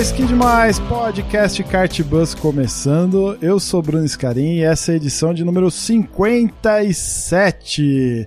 [0.00, 0.78] Demais, que demais!
[0.78, 3.36] Podcast Kart Bus começando.
[3.42, 8.26] Eu sou Bruno Scarim e essa é a edição de número 57.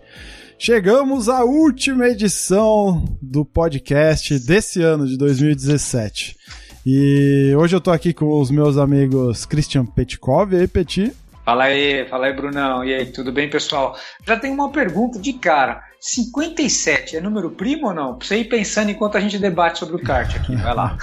[0.60, 6.38] Chegamos à última edição do podcast desse ano de 2017.
[6.86, 10.54] E hoje eu tô aqui com os meus amigos Christian Petkov.
[10.54, 11.12] E aí, Petit?
[11.44, 12.86] Fala aí, fala aí, Brunão.
[12.86, 13.98] E aí, tudo bem, pessoal?
[14.28, 15.82] Já tem uma pergunta de cara.
[16.04, 18.18] 57 é número primo ou não?
[18.18, 20.54] Pra você ir pensando enquanto a gente debate sobre o kart aqui.
[20.54, 20.98] Vai lá.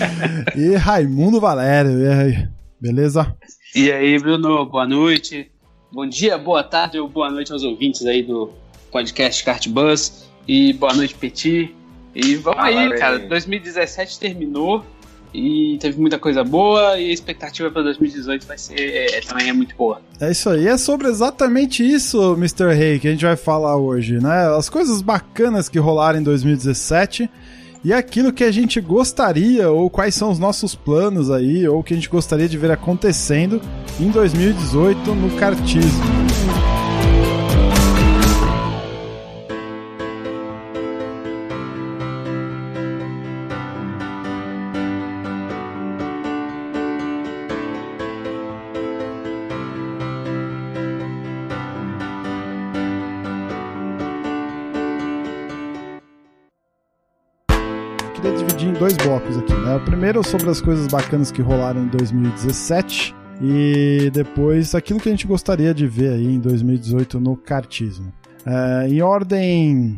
[0.54, 2.48] e Raimundo Valério, e aí?
[2.78, 3.34] Beleza?
[3.74, 5.50] E aí, Bruno, boa noite.
[5.90, 8.52] Bom dia, boa tarde ou boa noite aos ouvintes aí do
[8.90, 10.28] podcast Kart Bus.
[10.46, 11.74] E boa noite, Petit.
[12.14, 13.20] E vamos ah, aí, cara.
[13.20, 14.84] 2017 terminou
[15.34, 19.52] e teve muita coisa boa e a expectativa para 2018 vai ser é, também é
[19.52, 20.00] muito boa.
[20.20, 22.74] É isso aí, é sobre exatamente isso, Mr.
[22.74, 24.54] Rey, que a gente vai falar hoje, né?
[24.56, 27.28] As coisas bacanas que rolaram em 2017
[27.84, 31.94] e aquilo que a gente gostaria ou quais são os nossos planos aí ou que
[31.94, 33.60] a gente gostaria de ver acontecendo
[33.98, 36.71] em 2018 no kartismo.
[58.82, 59.76] Dois blocos aqui, né?
[59.76, 65.12] O primeiro sobre as coisas bacanas que rolaram em 2017 e depois aquilo que a
[65.12, 68.12] gente gostaria de ver aí em 2018 no kartismo.
[68.44, 69.96] É, em ordem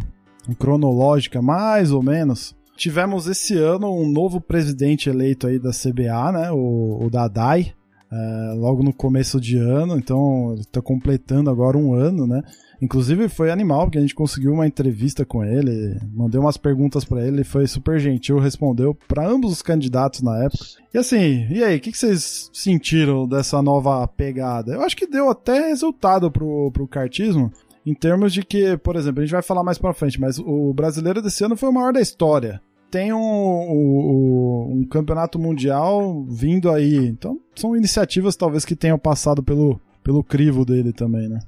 [0.58, 6.50] cronológica, mais ou menos, tivemos esse ano um novo presidente eleito aí da CBA, né?
[6.50, 7.72] O, o Dadai,
[8.12, 12.42] é, logo no começo de ano, então ele está completando agora um ano, né?
[12.84, 17.26] Inclusive foi animal, porque a gente conseguiu uma entrevista com ele, mandei umas perguntas para
[17.26, 20.62] ele, foi super gentil, respondeu para ambos os candidatos na época.
[20.92, 24.74] E assim, e aí, o que, que, vocês sentiram dessa nova pegada?
[24.74, 27.50] Eu acho que deu até resultado pro, pro kartismo,
[27.86, 30.74] em termos de que, por exemplo, a gente vai falar mais para frente, mas o
[30.74, 36.70] brasileiro desse ano foi o maior da história tem um, um, um, campeonato mundial vindo
[36.70, 36.94] aí.
[36.94, 41.40] Então, são iniciativas talvez que tenham passado pelo, pelo crivo dele também, né?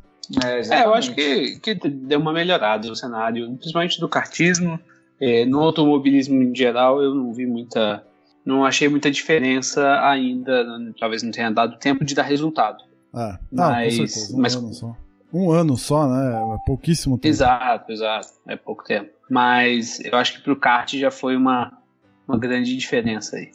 [0.45, 4.79] É, é eu acho que, que deu uma melhorada no cenário, principalmente do kartismo.
[5.21, 8.05] É, no automobilismo em geral, eu não vi muita.
[8.45, 10.65] Não achei muita diferença ainda.
[10.99, 12.85] Talvez não tenha dado tempo de dar resultado.
[13.15, 14.97] É, mas, um mas, ano só.
[15.33, 16.55] Um ano só, né?
[16.55, 17.29] É pouquíssimo tempo.
[17.29, 18.29] Exato, exato.
[18.47, 19.11] É pouco tempo.
[19.29, 21.73] Mas eu acho que pro kart já foi uma,
[22.29, 23.51] uma grande diferença aí.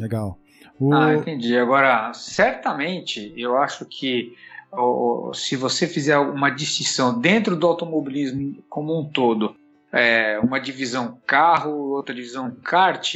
[0.00, 0.38] Legal.
[0.82, 0.92] O...
[0.92, 1.56] Ah, entendi.
[1.56, 4.36] Agora, certamente, eu acho que
[4.72, 9.54] ou, se você fizer uma distinção dentro do automobilismo como um todo,
[9.92, 13.14] é, uma divisão carro, outra divisão kart,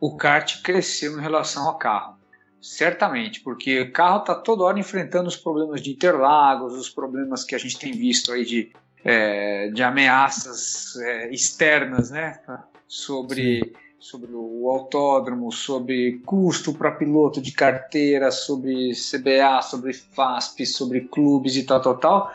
[0.00, 2.16] o kart cresceu em relação ao carro.
[2.60, 7.54] Certamente, porque o carro está toda hora enfrentando os problemas de Interlagos, os problemas que
[7.54, 8.72] a gente tem visto aí de,
[9.04, 12.40] é, de ameaças é, externas, né?
[12.88, 20.66] Sobre Sim sobre o autódromo, sobre custo para piloto de carteira, sobre CBA, sobre FASP,
[20.66, 22.32] sobre clubes e tal, tal, tal.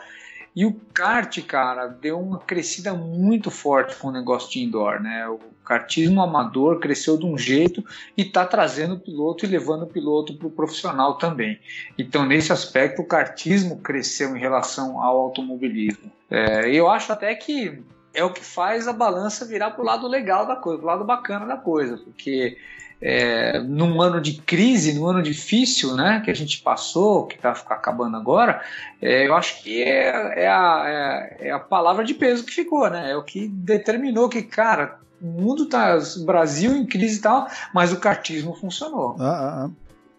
[0.54, 5.26] E o kart, cara, deu uma crescida muito forte com o negócio de indoor, né?
[5.26, 7.82] O kartismo amador cresceu de um jeito
[8.16, 11.58] e está trazendo o piloto e levando o piloto para o profissional também.
[11.96, 16.12] Então, nesse aspecto, o kartismo cresceu em relação ao automobilismo.
[16.30, 17.82] É, eu acho até que
[18.14, 20.90] é o que faz a balança virar para o lado legal da coisa, para o
[20.90, 22.56] lado bacana da coisa, porque
[23.00, 27.50] é, num ano de crise, num ano difícil, né, que a gente passou, que está
[27.50, 28.62] acabando agora,
[29.00, 32.88] é, eu acho que é, é, a, é, é, a palavra de peso que ficou,
[32.88, 37.48] né, é o que determinou que, cara, o mundo tá, Brasil em crise e tal,
[37.74, 39.16] mas o cartismo funcionou.
[39.18, 39.70] Ah, ah, ah.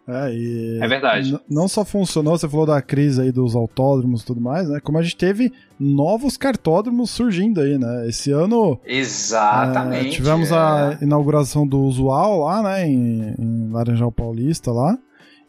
[0.07, 1.39] É, é verdade.
[1.49, 4.79] Não só funcionou, você falou da crise aí dos autódromos e tudo mais, né?
[4.81, 8.07] Como a gente teve novos cartódromos surgindo aí, né?
[8.07, 8.79] Esse ano.
[8.85, 10.07] Exatamente.
[10.07, 10.55] É, tivemos é.
[10.55, 12.87] a inauguração do Usual lá, né?
[12.87, 14.97] Em, em Laranjal Paulista lá.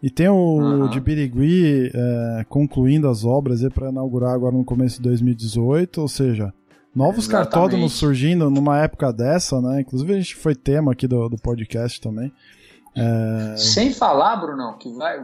[0.03, 0.89] E tem o uhum.
[0.89, 6.53] de Birigui é, concluindo as obras para inaugurar agora no começo de 2018, ou seja,
[6.95, 7.51] Novos Exatamente.
[7.51, 9.81] cartódromos surgindo numa época dessa, né?
[9.81, 12.33] Inclusive a gente foi tema aqui do, do podcast também.
[12.97, 15.21] É, Sem falar, Brunão, que vai,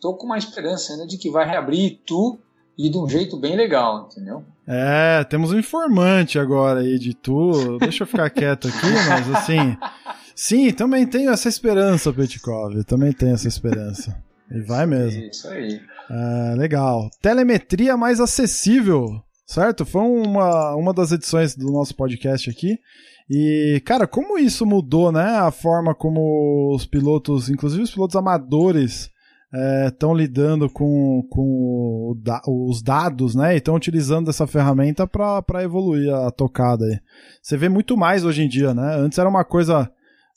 [0.00, 2.38] tô com uma esperança ainda de que vai reabrir Itu
[2.76, 4.44] e de um jeito bem legal, entendeu?
[4.66, 7.78] é, temos um informante agora aí de tu.
[7.78, 9.76] Deixa eu ficar quieto aqui, mas assim.
[10.34, 12.84] Sim, também tenho essa esperança, Petkov.
[12.84, 14.22] Também tenho essa esperança.
[14.50, 15.22] E vai mesmo.
[15.22, 15.80] Isso aí.
[16.10, 17.08] Ah, legal.
[17.22, 19.08] Telemetria mais acessível,
[19.46, 19.86] certo?
[19.86, 22.78] Foi uma, uma das edições do nosso podcast aqui.
[23.28, 25.38] E, cara, como isso mudou, né?
[25.38, 29.10] A forma como os pilotos, inclusive os pilotos amadores,
[29.86, 32.14] estão lidando com, com
[32.68, 33.54] os dados, né?
[33.54, 37.00] E estão utilizando essa ferramenta para evoluir a tocada aí.
[37.42, 38.96] Você vê muito mais hoje em dia, né?
[38.96, 39.90] Antes era uma coisa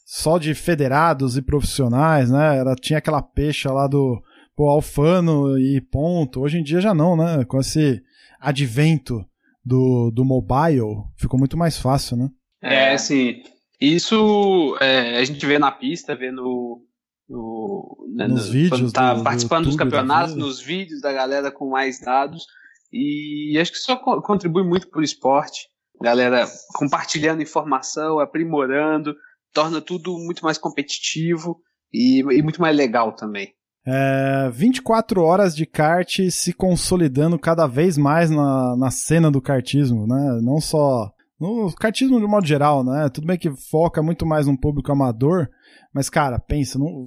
[0.05, 2.57] só de federados e profissionais, né?
[2.57, 4.21] Era, tinha aquela pecha lá do
[4.55, 6.41] pô, Alfano e ponto.
[6.41, 7.43] Hoje em dia já não, né?
[7.45, 8.01] Com esse
[8.39, 9.23] advento
[9.63, 12.29] do, do mobile, ficou muito mais fácil, né?
[12.61, 13.41] É, assim,
[13.79, 16.81] isso é, a gente vê na pista, vê no.
[17.27, 21.01] no- né, Nos no- vídeos tá do- do participando dos YouTube da campeonatos, nos vídeos
[21.01, 22.45] da galera com mais dados.
[22.91, 25.67] E acho que isso só co- contribui muito pro esporte.
[26.01, 29.15] Galera compartilhando informação, aprimorando,
[29.53, 31.59] torna tudo muito mais competitivo
[31.93, 33.53] e, e muito mais legal também.
[33.85, 40.05] É, 24 horas de kart se consolidando cada vez mais na, na cena do kartismo,
[40.07, 40.39] né?
[40.41, 43.09] Não só no kartismo de modo geral, né?
[43.09, 45.47] Tudo bem que foca muito mais no público amador,
[45.93, 47.05] mas cara, pensa, não-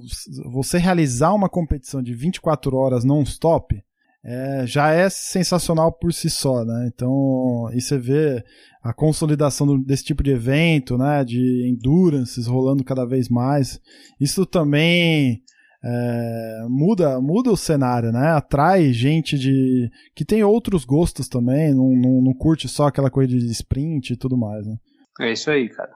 [0.51, 3.81] você realizar uma competição de 24 horas non-stop
[4.25, 6.89] é, já é sensacional por si só, né?
[6.93, 8.41] Então, e você vê
[8.81, 11.25] a consolidação desse tipo de evento, né?
[11.25, 13.81] De endurances rolando cada vez mais.
[14.19, 15.43] Isso também
[15.83, 18.29] é, muda, muda o cenário, né?
[18.29, 23.37] Atrai gente de que tem outros gostos também, não, não, não curte só aquela coisa
[23.37, 24.75] de sprint e tudo mais, né?
[25.21, 25.91] É isso aí, cara.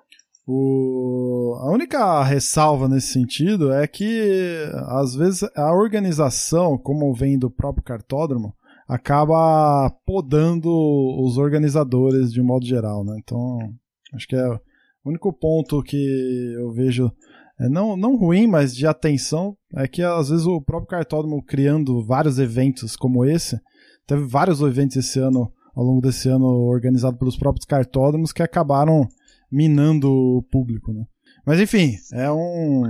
[0.45, 7.51] O, a única ressalva nesse sentido é que, às vezes, a organização, como vem do
[7.51, 8.53] próprio cartódromo,
[8.87, 10.69] acaba podando
[11.21, 13.17] os organizadores de modo geral, né?
[13.21, 13.57] Então,
[14.13, 14.59] acho que é o
[15.05, 17.11] único ponto que eu vejo,
[17.59, 22.37] não, não ruim, mas de atenção, é que às vezes o próprio cartódromo criando vários
[22.37, 23.59] eventos como esse,
[24.05, 29.07] teve vários eventos esse ano, ao longo desse ano, organizado pelos próprios cartódromos, que acabaram
[29.51, 31.05] minando o público, né?
[31.45, 32.83] Mas enfim, é um,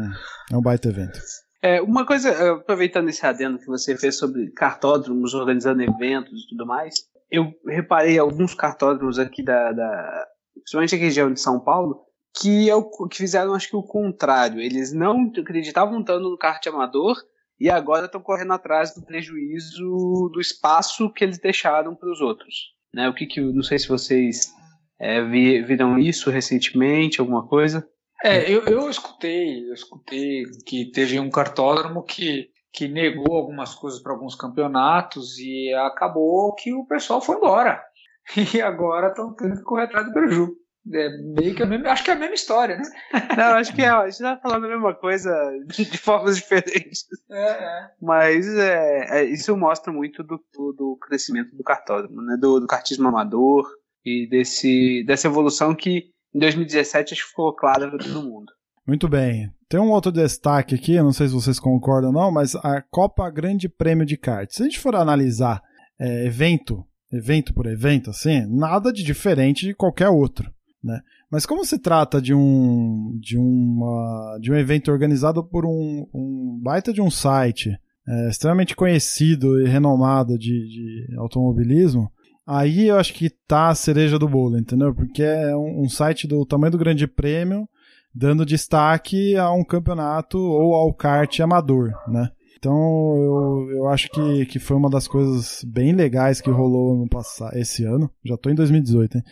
[0.52, 1.20] é um baita evento.
[1.62, 6.50] É, uma coisa, eh, aproveitando esse adendo que você fez sobre cartódromos organizando eventos e
[6.50, 6.96] tudo mais,
[7.32, 12.07] eu reparei alguns cartódromos aqui da, da principalmente aqui região de São Paulo,
[12.40, 12.74] que, é
[13.10, 14.60] que fizeram acho que o contrário.
[14.60, 17.18] Eles não acreditavam tanto no kart amador
[17.60, 22.74] e agora estão correndo atrás do prejuízo do espaço que eles deixaram para os outros.
[22.94, 23.10] Né?
[23.10, 24.54] O que, que não sei se vocês
[25.00, 27.88] é, vi, viram isso recentemente, alguma coisa.
[28.24, 34.02] É, eu, eu escutei, eu escutei que teve um cartódromo que, que negou algumas coisas
[34.02, 37.82] para alguns campeonatos e acabou que o pessoal foi embora.
[38.54, 40.54] E agora estão tendo que correr atrás do preju.
[40.94, 42.84] É meio que a mesma, acho que é a mesma história, né?
[43.38, 45.34] Não, acho que é, a gente tá falando a mesma coisa
[45.68, 47.06] de, de formas diferentes.
[47.30, 47.90] É, é.
[48.02, 52.38] Mas é, é, isso mostra muito do, do, do crescimento do cartódromo, né?
[52.40, 53.68] Do, do kartismo amador
[54.06, 58.52] e desse, dessa evolução que em 2017 acho que ficou clara para todo mundo.
[58.86, 59.52] Muito bem.
[59.68, 62.82] Tem um outro destaque aqui, eu não sei se vocês concordam ou não, mas a
[62.90, 64.50] Copa Grande Prêmio de Kart.
[64.50, 65.62] Se a gente for analisar
[66.00, 70.50] é, evento, evento por evento, assim, nada de diferente de qualquer outro,
[70.88, 71.02] né?
[71.30, 76.60] Mas como se trata de um de uma de um evento organizado por um, um
[76.64, 77.78] baita de um site
[78.08, 82.10] é, extremamente conhecido e renomado de, de automobilismo,
[82.46, 84.96] aí eu acho que tá a cereja do bolo, entendeu?
[84.96, 87.68] Porque é um, um site do tamanho do Grande Prêmio
[88.16, 92.32] dando destaque a um campeonato ou ao kart amador, né?
[92.58, 97.08] Então eu, eu acho que, que foi uma das coisas bem legais que rolou no
[97.08, 98.10] passado, esse ano.
[98.26, 99.24] Já tô em 2018, hein?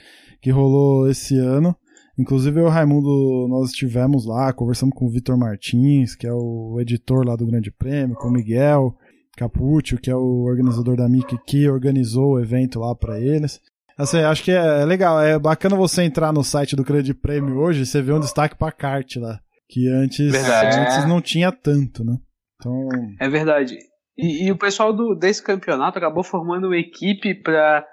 [0.45, 1.75] Que rolou esse ano.
[2.19, 6.31] Inclusive eu e o Raimundo, nós estivemos lá, conversamos com o Vitor Martins, que é
[6.31, 8.95] o editor lá do Grande Prêmio, com o Miguel
[9.35, 13.59] Capuccio, que é o organizador da MIC, que organizou o evento lá para eles.
[13.97, 17.81] Assim, acho que é legal, é bacana você entrar no site do Grande Prêmio hoje
[17.81, 19.39] e você vê um destaque pra kart lá.
[19.67, 20.77] Que antes, Verdade.
[20.77, 22.19] antes não tinha tanto, né?
[22.57, 22.87] Então,
[23.19, 23.75] É verdade.
[24.15, 27.83] E, e o pessoal do, desse campeonato acabou formando uma equipe para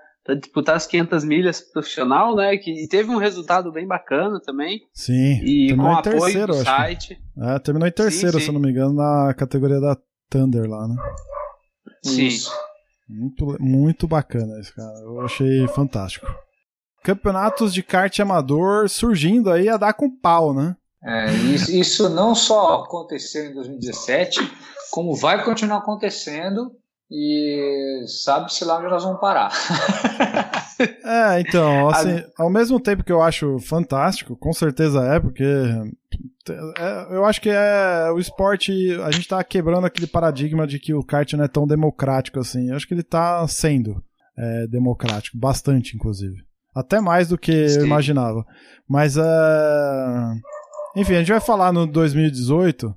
[0.41, 2.57] disputar as 500 milhas profissional, né?
[2.57, 4.81] Que e teve um resultado bem bacana também.
[4.95, 5.41] sim.
[5.45, 6.61] E com terminou em apoio terceiro, do acho.
[6.65, 6.71] que.
[6.71, 7.19] site.
[7.39, 8.53] É, terminou em terceiro, Sim, se sim.
[8.53, 9.97] não me engano, na categoria da
[10.31, 10.97] Thunder lá, né?
[12.05, 12.27] Sim.
[12.27, 12.53] Isso.
[13.09, 14.99] Muito, muito bacana isso, cara.
[15.01, 16.27] Eu achei fantástico.
[17.03, 20.77] campeonatos de kart amador surgindo aí a dar com pau, né?
[21.05, 24.39] É, isso, isso não só aconteceu em 2017,
[24.93, 26.71] como vai continuar acontecendo
[27.15, 29.53] e sabe-se lá onde nós vamos parar.
[30.81, 37.15] é, então, assim, ao mesmo tempo que eu acho fantástico, com certeza é, porque é,
[37.15, 41.05] eu acho que é o esporte, a gente tá quebrando aquele paradigma de que o
[41.05, 42.71] kart não é tão democrático assim.
[42.71, 44.03] Eu acho que ele tá sendo
[44.39, 46.37] é, democrático, bastante, inclusive.
[46.75, 47.81] Até mais do que Sim.
[47.81, 48.43] eu imaginava.
[48.89, 50.33] Mas, uh...
[50.97, 52.95] enfim, a gente vai falar no 2018,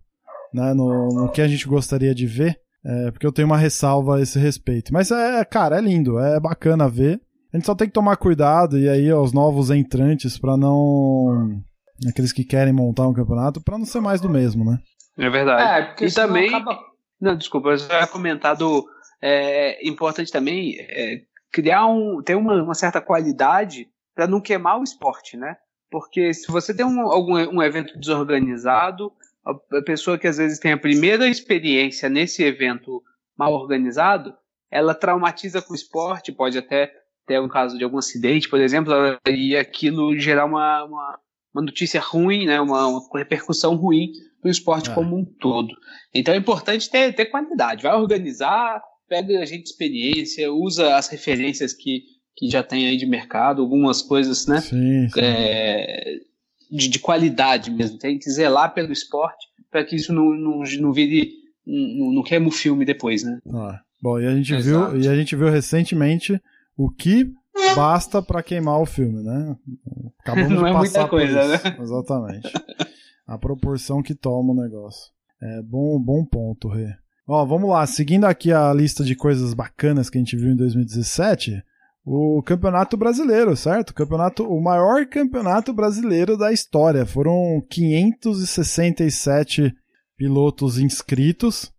[0.53, 2.57] né, no, no que a gente gostaria de ver.
[2.85, 4.93] É, porque eu tenho uma ressalva a esse respeito.
[4.93, 7.19] Mas é, cara, é lindo, é bacana ver.
[7.51, 11.61] A gente só tem que tomar cuidado e aí os novos entrantes para não
[12.07, 14.77] aqueles que querem montar um campeonato para não ser mais do mesmo, né?
[15.17, 16.03] É verdade.
[16.03, 16.77] É, e também acaba...
[17.19, 18.85] não, desculpa, eu já comentado
[19.21, 24.83] é importante também é, criar um ter uma, uma certa qualidade para não queimar o
[24.83, 25.55] esporte, né?
[25.89, 29.11] Porque se você tem um, algum um evento desorganizado,
[29.45, 33.01] a pessoa que às vezes tem a primeira experiência nesse evento
[33.37, 34.33] mal organizado,
[34.71, 36.91] ela traumatiza com o esporte, pode até
[37.27, 38.93] ter um caso de algum acidente, por exemplo,
[39.27, 41.19] e aquilo gerar uma, uma,
[41.53, 44.11] uma notícia ruim, né, uma, uma repercussão ruim
[44.43, 44.93] no esporte é.
[44.93, 45.73] como um todo.
[46.13, 51.73] Então é importante ter, ter qualidade, vai organizar, pega a gente experiência, usa as referências
[51.73, 52.03] que,
[52.35, 54.61] que já tem aí de mercado, algumas coisas, né?
[54.61, 55.19] Sim, sim.
[55.19, 56.19] É,
[56.71, 57.97] de, de qualidade mesmo.
[57.97, 61.31] Tem que zelar pelo esporte para que isso não, não, não vire.
[61.65, 63.39] Não, não queima o filme depois, né?
[63.51, 66.39] Ah, bom, e a gente viu e a gente viu recentemente
[66.77, 67.31] o que
[67.75, 69.55] basta para queimar o filme, né?
[70.19, 71.59] Acabamos não de é muita coisa, né?
[71.79, 72.51] Exatamente.
[73.25, 75.11] A proporção que toma o negócio.
[75.41, 76.93] É bom, bom ponto, Rê.
[77.27, 80.55] Ó, vamos lá, seguindo aqui a lista de coisas bacanas que a gente viu em
[80.55, 81.63] 2017,
[82.05, 83.89] o Campeonato Brasileiro, certo?
[83.89, 87.03] O campeonato, o maior campeonato brasileiro da história.
[87.03, 89.73] Foram 567
[90.15, 91.73] pilotos inscritos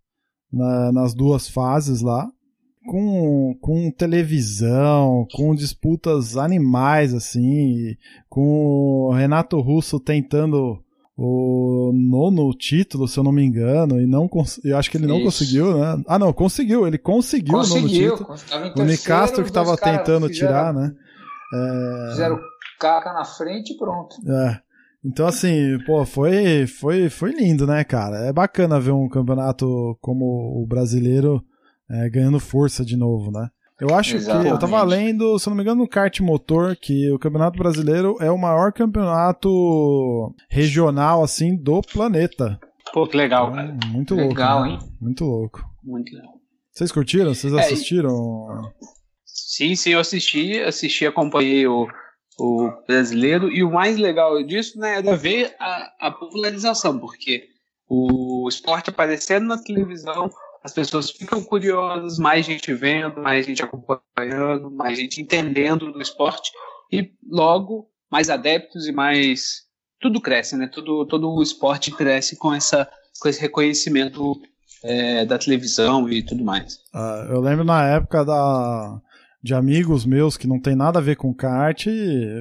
[0.51, 2.29] na, nas duas fases lá,
[2.85, 7.95] com, com televisão, com disputas animais, assim,
[8.27, 10.83] com o Renato Russo tentando
[11.17, 14.29] o nono título, se eu não me engano, e não
[14.63, 15.25] eu acho que ele não Isso.
[15.25, 16.03] conseguiu, né?
[16.07, 18.75] Ah, não, conseguiu, ele conseguiu, conseguiu o nono título.
[18.77, 20.93] O Nicastro que estava tentando tirar, né?
[21.53, 22.09] É...
[22.11, 22.39] Fizeram
[22.79, 24.15] caca na frente e pronto.
[24.29, 24.61] É.
[25.03, 28.27] Então, assim, pô, foi, foi, foi lindo, né, cara?
[28.27, 31.43] É bacana ver um campeonato como o brasileiro
[31.89, 33.49] é, ganhando força de novo, né?
[33.79, 34.47] Eu acho Exatamente.
[34.47, 38.17] que eu tava lendo, se não me engano, no kart motor, que o Campeonato Brasileiro
[38.19, 42.59] é o maior campeonato regional assim do planeta.
[42.91, 43.87] Pô, que legal, então, cara.
[43.91, 44.29] Muito louco.
[44.29, 44.69] Legal, né?
[44.71, 44.79] hein?
[44.99, 45.63] Muito louco.
[45.83, 46.33] Muito legal.
[46.71, 47.33] Vocês curtiram?
[47.33, 48.11] Vocês é, assistiram?
[49.25, 51.87] Sim, sim, eu assisti, assisti, acompanhei o,
[52.39, 57.47] o brasileiro e o mais legal disso, né, era ver a, a popularização, porque
[57.87, 60.29] o esporte aparecendo na televisão,
[60.67, 66.51] as pessoas ficam curiosas, mais gente vendo, mais gente acompanhando, mais gente entendendo do esporte
[66.91, 69.61] e logo mais adeptos e mais
[69.97, 70.67] tudo cresce, né?
[70.67, 72.85] Tudo todo o esporte cresce com essa
[73.21, 74.33] com esse reconhecimento
[74.83, 76.79] é, da televisão e tudo mais.
[76.93, 79.01] Uh, eu lembro na época da
[79.41, 81.85] de amigos meus que não tem nada a ver com kart.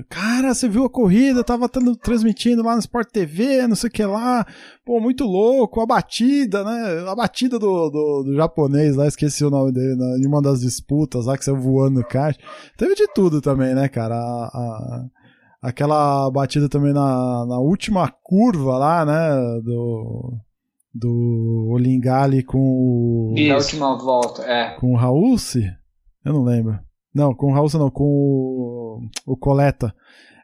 [0.09, 1.45] Cara, você viu a corrida?
[1.45, 4.47] Tava tendo, transmitindo lá no Sport TV, não sei o que lá.
[4.85, 5.81] Pô, muito louco.
[5.81, 7.05] A batida, né?
[7.09, 10.19] A batida do, do, do japonês lá, esqueci o nome dele, né?
[10.23, 12.37] em uma das disputas lá que saiu voando no kart.
[12.77, 14.17] Teve de tudo também, né, cara?
[14.17, 15.05] A, a,
[15.63, 19.61] aquela batida também na, na última curva lá, né?
[19.63, 20.39] Do
[20.99, 23.35] do Olingali com o.
[23.37, 24.71] Na última volta, é.
[24.81, 25.71] Com o Raulse?
[26.27, 26.77] Eu não lembro.
[27.15, 29.95] Não, com o Raul não, com o, o Coleta.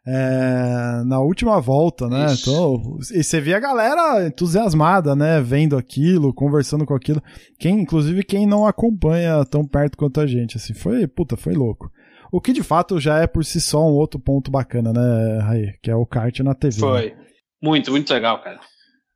[0.05, 2.27] É, na última volta, né?
[2.33, 5.41] Então, e você via a galera entusiasmada, né?
[5.41, 7.23] Vendo aquilo, conversando com aquilo.
[7.59, 11.91] Quem, inclusive, quem não acompanha tão perto quanto a gente, assim, foi, puta, foi louco.
[12.33, 15.73] O que de fato já é por si só um outro ponto bacana, né, Raí?
[15.83, 16.81] Que é o kart na TV.
[16.81, 17.11] Foi.
[17.11, 17.17] Né?
[17.62, 18.59] Muito, muito legal, cara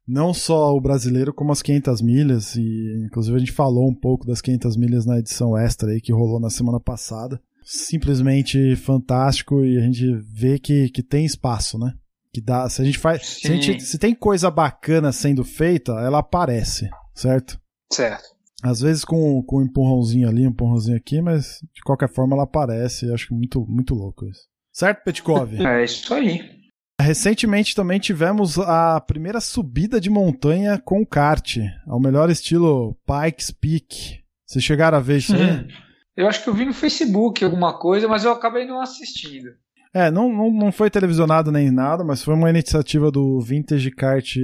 [0.06, 4.26] não só o brasileiro, como as 500 milhas, e inclusive a gente falou um pouco
[4.26, 7.40] das 500 milhas na edição extra aí que rolou na semana passada.
[7.64, 11.92] Simplesmente fantástico e a gente vê que, que tem espaço, né?
[12.32, 15.92] Que dá, se a gente faz, se, a gente, se tem coisa bacana sendo feita,
[15.92, 17.58] ela aparece, certo?
[17.92, 18.36] Certo.
[18.62, 22.44] Às vezes com, com um empurrãozinho ali, um empurrãozinho aqui, mas de qualquer forma ela
[22.44, 23.12] aparece.
[23.12, 24.42] Acho muito, muito louco isso.
[24.72, 25.56] Certo, Petkov?
[25.58, 26.55] É isso aí.
[27.00, 34.20] Recentemente também tivemos a primeira subida de montanha com kart, ao melhor estilo Pikes Peak.
[34.46, 35.42] Vocês chegaram a ver isso aí?
[35.42, 35.68] Hum.
[36.16, 39.50] Eu acho que eu vi no Facebook alguma coisa, mas eu acabei não assistindo.
[39.92, 44.36] É, não, não, não foi televisionado nem nada, mas foi uma iniciativa do Vintage Kart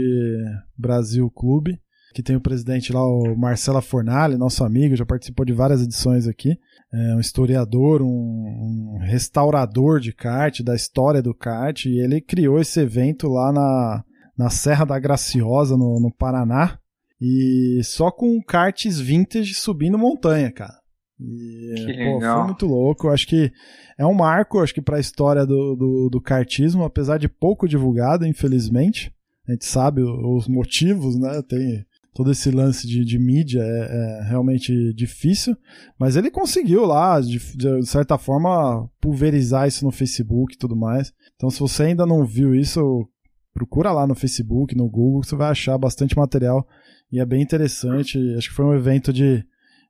[0.76, 1.80] Brasil Clube,
[2.14, 6.28] que tem o presidente lá, o Marcela Fornali, nosso amigo, já participou de várias edições
[6.28, 6.58] aqui.
[6.94, 12.60] É um historiador, um, um restaurador de kart, da história do kart, e ele criou
[12.60, 14.04] esse evento lá na,
[14.36, 16.78] na Serra da Graciosa, no, no Paraná,
[17.20, 20.82] e só com karts vintage subindo montanha, cara.
[21.18, 22.38] E, Que pô, legal.
[22.38, 23.06] foi muito louco.
[23.06, 23.50] Eu acho que
[23.98, 27.68] é um marco, acho que para a história do, do, do kartismo, apesar de pouco
[27.68, 29.12] divulgado, infelizmente.
[29.48, 31.42] A gente sabe os motivos, né?
[31.48, 31.84] Tem
[32.14, 35.56] todo esse lance de, de mídia é, é realmente difícil,
[35.98, 41.12] mas ele conseguiu lá, de, de certa forma, pulverizar isso no Facebook e tudo mais.
[41.36, 43.08] Então, se você ainda não viu isso,
[43.54, 46.66] procura lá no Facebook, no Google, que você vai achar bastante material
[47.10, 48.18] e é bem interessante.
[48.36, 49.44] Acho que foi um evento de,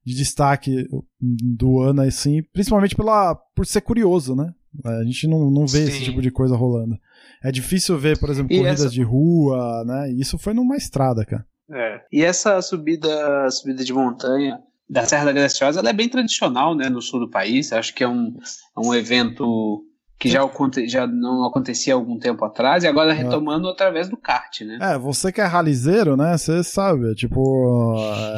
[0.05, 0.87] de destaque
[1.21, 4.53] do ano, assim, principalmente pela, por ser curioso, né?
[4.85, 6.05] A gente não, não vê esse Sim.
[6.05, 6.97] tipo de coisa rolando.
[7.45, 10.11] É difícil ver, por exemplo, E corridas essa- de rua, né?
[10.13, 11.45] E isso foi numa estrada, cara.
[11.73, 12.01] É.
[12.13, 16.89] E essa subida, subida de montanha da Serra da Graciosa, ela é bem tradicional, né,
[16.89, 17.73] no sul do país.
[17.73, 18.37] Acho que é um,
[18.77, 19.83] é um evento
[20.23, 20.49] que já,
[20.87, 24.79] já não acontecia há algum tempo atrás e agora retomando através do kart, né?
[24.81, 26.37] É, você que é ralizeiro, né?
[26.37, 27.97] Você sabe, é tipo,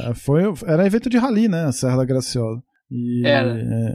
[0.09, 1.65] é, foi, era evento de rally, né?
[1.65, 2.63] A Serra da Graciosa.
[2.91, 3.59] E Era.
[3.59, 3.95] é,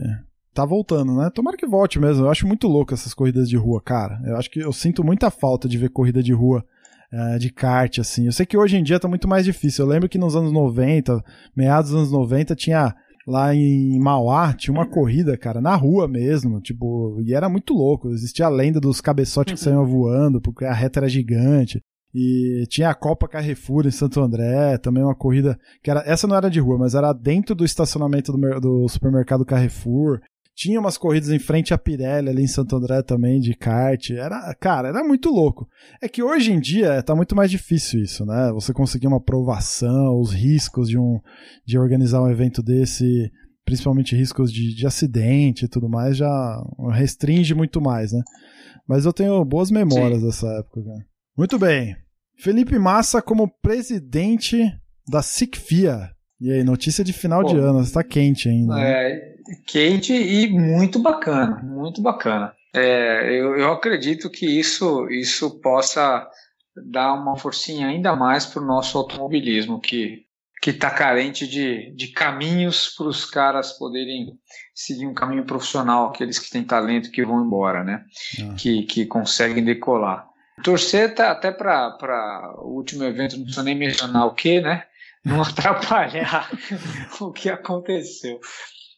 [0.54, 1.30] tá voltando, né?
[1.34, 2.26] Tomara que volte mesmo.
[2.26, 4.20] Eu acho muito louco essas corridas de rua, cara.
[4.24, 6.64] Eu acho que eu sinto muita falta de ver corrida de rua.
[7.12, 8.26] É, de kart, assim.
[8.26, 9.84] Eu sei que hoje em dia tá muito mais difícil.
[9.84, 11.22] Eu lembro que nos anos 90,
[11.56, 12.94] meados dos anos 90, tinha
[13.26, 18.10] lá em Mauá, tinha uma corrida, cara, na rua mesmo, tipo, e era muito louco.
[18.10, 21.80] Existia a lenda dos cabeçotes que saíam voando, porque a reta era gigante.
[22.12, 26.36] E tinha a Copa Carrefour em Santo André, também uma corrida que era, essa não
[26.36, 30.20] era de rua, mas era dentro do estacionamento do, do supermercado Carrefour.
[30.60, 34.10] Tinha umas corridas em frente à Pirelli ali em Santo André também de kart.
[34.10, 35.66] Era, cara, era muito louco.
[36.02, 38.50] É que hoje em dia tá muito mais difícil isso, né?
[38.52, 41.18] Você conseguir uma aprovação, os riscos de um
[41.64, 43.32] de organizar um evento desse,
[43.64, 48.20] principalmente riscos de, de acidente e tudo mais, já restringe muito mais, né?
[48.86, 51.06] Mas eu tenho boas memórias dessa época, cara.
[51.38, 51.96] Muito bem.
[52.36, 54.70] Felipe Massa como presidente
[55.08, 56.10] da SICFIA.
[56.38, 57.60] E aí, notícia de final de Pô.
[57.60, 58.74] ano, está quente ainda.
[58.74, 59.39] né?
[59.66, 62.54] Quente e muito bacana, muito bacana.
[62.74, 66.28] É, eu, eu acredito que isso, isso possa
[66.76, 70.24] dar uma forcinha ainda mais para o nosso automobilismo, que
[70.60, 74.38] que está carente de, de caminhos para os caras poderem
[74.74, 78.04] seguir um caminho profissional, aqueles que têm talento que vão embora, né?
[78.42, 78.54] Ah.
[78.56, 80.28] Que, que conseguem decolar.
[80.62, 84.84] Torcer tá até para o último evento, não precisa nem mencionar o que, né?
[85.24, 86.50] Não atrapalhar
[87.18, 88.38] o que aconteceu.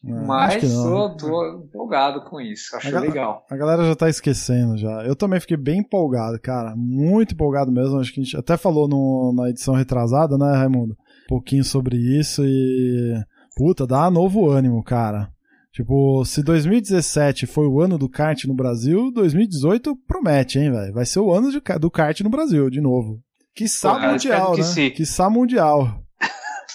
[0.05, 1.51] É, Mas que não, tô, né?
[1.53, 3.45] tô empolgado com isso, acho A gal- legal.
[3.49, 5.03] A galera já tá esquecendo já.
[5.05, 6.75] Eu também fiquei bem empolgado, cara.
[6.75, 7.97] Muito empolgado mesmo.
[7.99, 10.93] Acho que a gente até falou no- na edição retrasada, né, Raimundo?
[11.25, 13.13] Um pouquinho sobre isso e.
[13.55, 15.29] Puta, dá novo ânimo, cara.
[15.71, 20.93] Tipo, se 2017 foi o ano do kart no Brasil, 2018 promete, hein, velho?
[20.93, 23.21] Vai ser o ano de do kart no Brasil, de novo.
[23.55, 24.67] Quiçá Porra, eu mundial, que né?
[24.67, 24.89] sim.
[24.89, 25.99] Quiçá mundial.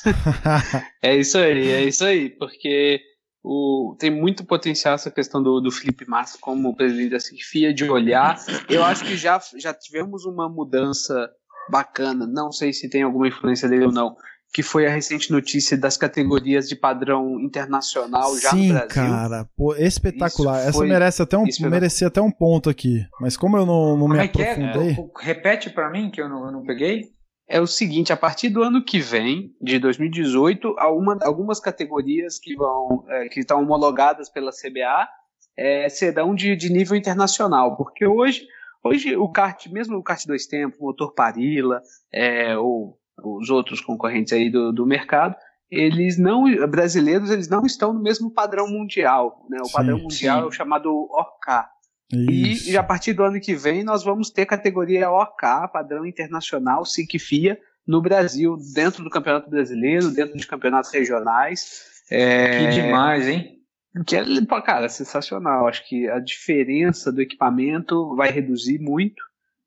[1.03, 3.01] É isso aí, é isso aí, porque
[3.43, 7.89] o, tem muito potencial essa questão do, do Felipe Massa como presidente da CIFIA, de
[7.89, 8.39] olhar.
[8.69, 11.31] Eu acho que já, já tivemos uma mudança
[11.71, 14.17] bacana, não sei se tem alguma influência dele ou não,
[14.53, 18.89] que foi a recente notícia das categorias de padrão internacional já Sim, no Brasil.
[18.89, 19.49] cara.
[19.57, 20.61] Pô, espetacular.
[20.61, 23.05] Isso Essa merece até um, merecia até um ponto aqui.
[23.21, 24.53] Mas como eu não, não Como me é que é?
[24.53, 24.97] aprofundei.
[25.21, 27.13] Repete para mim que eu não, eu não peguei.
[27.49, 32.55] É o seguinte, a partir do ano que vem, de 2018, alguma, algumas categorias que
[32.55, 35.09] vão é, que estão homologadas pela CBA
[35.57, 38.47] é, serão de, de nível internacional, porque hoje,
[38.85, 41.81] hoje o kart, mesmo o kart dois tempos, o motor Parila,
[42.13, 45.35] é, ou os outros concorrentes aí do, do mercado,
[45.71, 49.59] eles não, brasileiros, eles não estão no mesmo padrão mundial, né?
[49.61, 50.45] O Sim, padrão mundial sim.
[50.45, 51.78] é o chamado e
[52.13, 52.71] Isso.
[52.71, 57.59] e a partir do ano que vem nós vamos ter categoria OK, padrão internacional, SICFIA,
[57.87, 62.03] no Brasil, dentro do Campeonato Brasileiro, dentro de campeonatos regionais.
[62.11, 63.59] É, Que demais, hein?
[64.07, 64.25] Que é,
[64.63, 65.67] cara, sensacional.
[65.67, 69.23] Acho que a diferença do equipamento vai reduzir muito.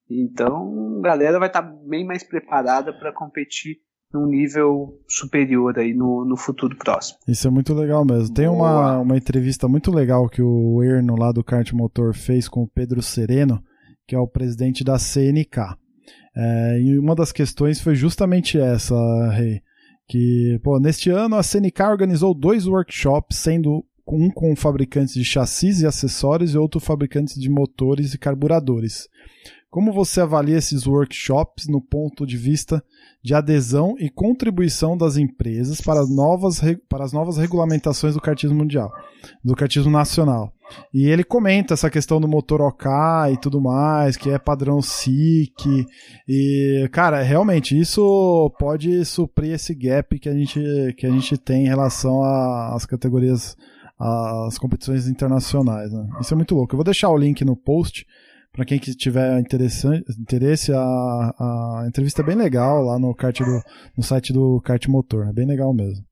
[0.10, 3.80] Então, a galera vai estar bem mais preparada para competir
[4.14, 7.18] num nível superior aí no, no futuro próximo.
[7.28, 8.34] Isso é muito legal mesmo.
[8.34, 12.64] Tem uma, uma entrevista muito legal que o Erno lá do Kart Motor fez com
[12.64, 13.64] o Pedro Sereno,
[14.08, 15.76] que é o presidente da CNK.
[16.36, 18.96] É, e uma das questões foi justamente essa,
[19.32, 19.62] Rei.
[20.08, 25.82] Que, pô, neste ano a CNK organizou dois workshops, sendo um com fabricantes de chassis
[25.82, 29.08] e acessórios e outro fabricantes de motores e carburadores.
[29.72, 32.84] Como você avalia esses workshops no ponto de vista
[33.24, 38.58] de adesão e contribuição das empresas para as novas, para as novas regulamentações do kartismo
[38.58, 38.92] mundial,
[39.42, 40.52] do kartismo nacional?
[40.94, 42.92] E ele comenta essa questão do motor OK
[43.32, 45.86] e tudo mais, que é padrão SIC.
[46.28, 50.60] E, cara, realmente, isso pode suprir esse gap que a gente,
[50.98, 53.56] que a gente tem em relação às categorias,
[53.98, 55.94] às competições internacionais.
[55.94, 56.10] Né?
[56.20, 56.74] Isso é muito louco.
[56.74, 58.06] Eu vou deixar o link no post
[58.54, 63.62] para quem tiver interesse, a, a entrevista é bem legal lá no, kart do,
[63.98, 65.28] no site do Kart Motor.
[65.30, 66.04] É bem legal mesmo.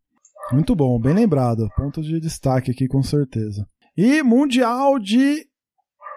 [0.52, 1.70] Muito bom, bem lembrado.
[1.76, 3.68] Ponto de destaque aqui com certeza.
[3.98, 5.46] E Mundial de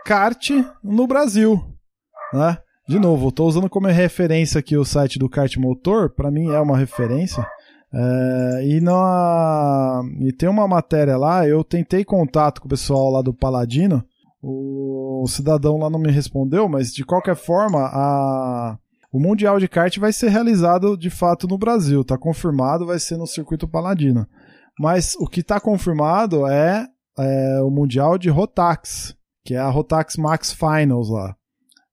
[0.06, 0.50] Kart
[0.82, 1.60] no Brasil.
[2.32, 2.56] Né?
[2.88, 6.14] De novo, estou usando como referência aqui o site do Kart Motor.
[6.14, 7.44] Para mim é uma referência.
[7.92, 13.20] É, e, na, e tem uma matéria lá, eu tentei contato com o pessoal lá
[13.20, 14.02] do Paladino
[14.42, 18.76] o cidadão lá não me respondeu, mas de qualquer forma, a...
[19.12, 22.04] o Mundial de Kart vai ser realizado de fato no Brasil.
[22.04, 24.26] Tá confirmado, vai ser no circuito Paladino.
[24.78, 26.86] Mas o que está confirmado é,
[27.18, 31.36] é, o Mundial de Rotax, que é a Rotax Max Finals lá.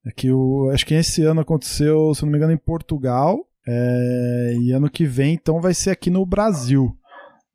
[0.06, 3.38] É que o, acho que esse ano aconteceu, se não me engano, em Portugal.
[3.68, 6.96] É, e ano que vem, então, vai ser aqui no Brasil.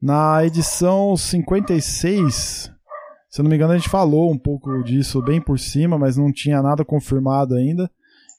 [0.01, 2.71] Na edição 56,
[3.35, 6.17] se eu não me engano, a gente falou um pouco disso bem por cima, mas
[6.17, 7.91] não tinha nada confirmado ainda.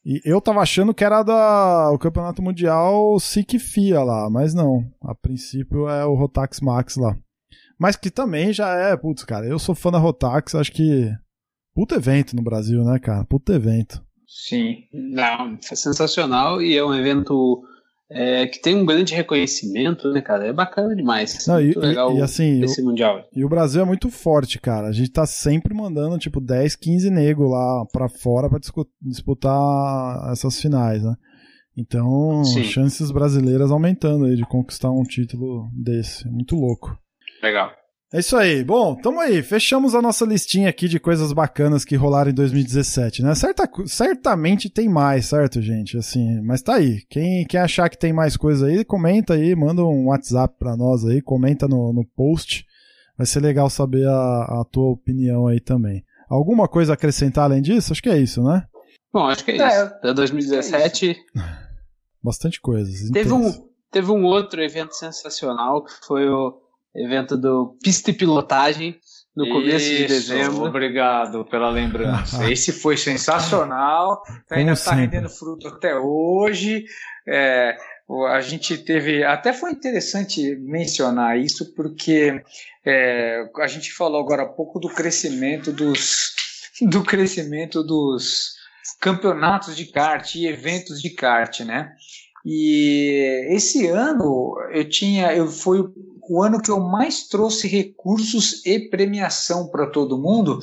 [0.06, 4.90] E eu tava achando que era da, o Campeonato Mundial SIC FIA lá, mas não.
[5.02, 7.14] A princípio é o Rotax Max lá.
[7.78, 11.12] Mas que também já é, putz, cara, eu sou fã da Rotax, acho que.
[11.74, 13.26] Puta evento no Brasil, né, cara?
[13.26, 14.02] Puta evento.
[14.26, 17.62] Sim, não, foi sensacional e é um evento
[18.10, 20.48] é, que tem um grande reconhecimento, né, cara?
[20.48, 21.46] É bacana demais.
[21.48, 23.28] Não, muito e, legal e, assim, esse o, Mundial.
[23.36, 24.88] E o Brasil é muito forte, cara.
[24.88, 28.60] A gente tá sempre mandando, tipo, 10, 15 negros lá pra fora pra
[29.02, 31.16] disputar essas finais, né?
[31.78, 32.64] Então, Sim.
[32.64, 36.28] chances brasileiras aumentando aí de conquistar um título desse.
[36.30, 36.98] Muito louco.
[37.44, 37.72] Legal.
[38.14, 38.64] É isso aí.
[38.64, 39.42] Bom, tamo aí.
[39.42, 43.34] Fechamos a nossa listinha aqui de coisas bacanas que rolaram em 2017, né?
[43.36, 45.98] Certa, certamente tem mais, certo, gente?
[45.98, 47.02] Assim, mas tá aí.
[47.10, 51.04] Quem quer achar que tem mais coisa aí, comenta aí, manda um WhatsApp pra nós
[51.06, 52.66] aí, comenta no, no post.
[53.18, 56.04] Vai ser legal saber a, a tua opinião aí também.
[56.30, 57.92] Alguma coisa a acrescentar além disso?
[57.92, 58.66] Acho que é isso, né?
[59.12, 60.02] Bom, acho que é, é isso.
[60.04, 61.12] Da 2017.
[61.12, 61.16] É
[62.24, 63.10] Bastante coisas.
[63.12, 63.52] Teve um,
[63.92, 66.65] teve um outro evento sensacional que foi o
[66.96, 69.00] evento do pista e pilotagem
[69.36, 70.64] no começo Isso, de dezembro.
[70.64, 72.46] Obrigado pela lembrança.
[72.50, 76.86] Esse foi sensacional, ainda está rendendo fruto até hoje.
[77.28, 77.76] É,
[78.30, 79.24] a gente teve.
[79.24, 82.42] Até foi interessante mencionar isso, porque
[82.86, 86.34] é, a gente falou agora há pouco do crescimento dos.
[86.82, 88.56] do crescimento dos
[89.02, 91.94] campeonatos de kart e eventos de kart, né?
[92.46, 95.84] E esse ano eu tinha, eu fui
[96.30, 100.60] o ano que eu mais trouxe recursos e premiação para todo mundo,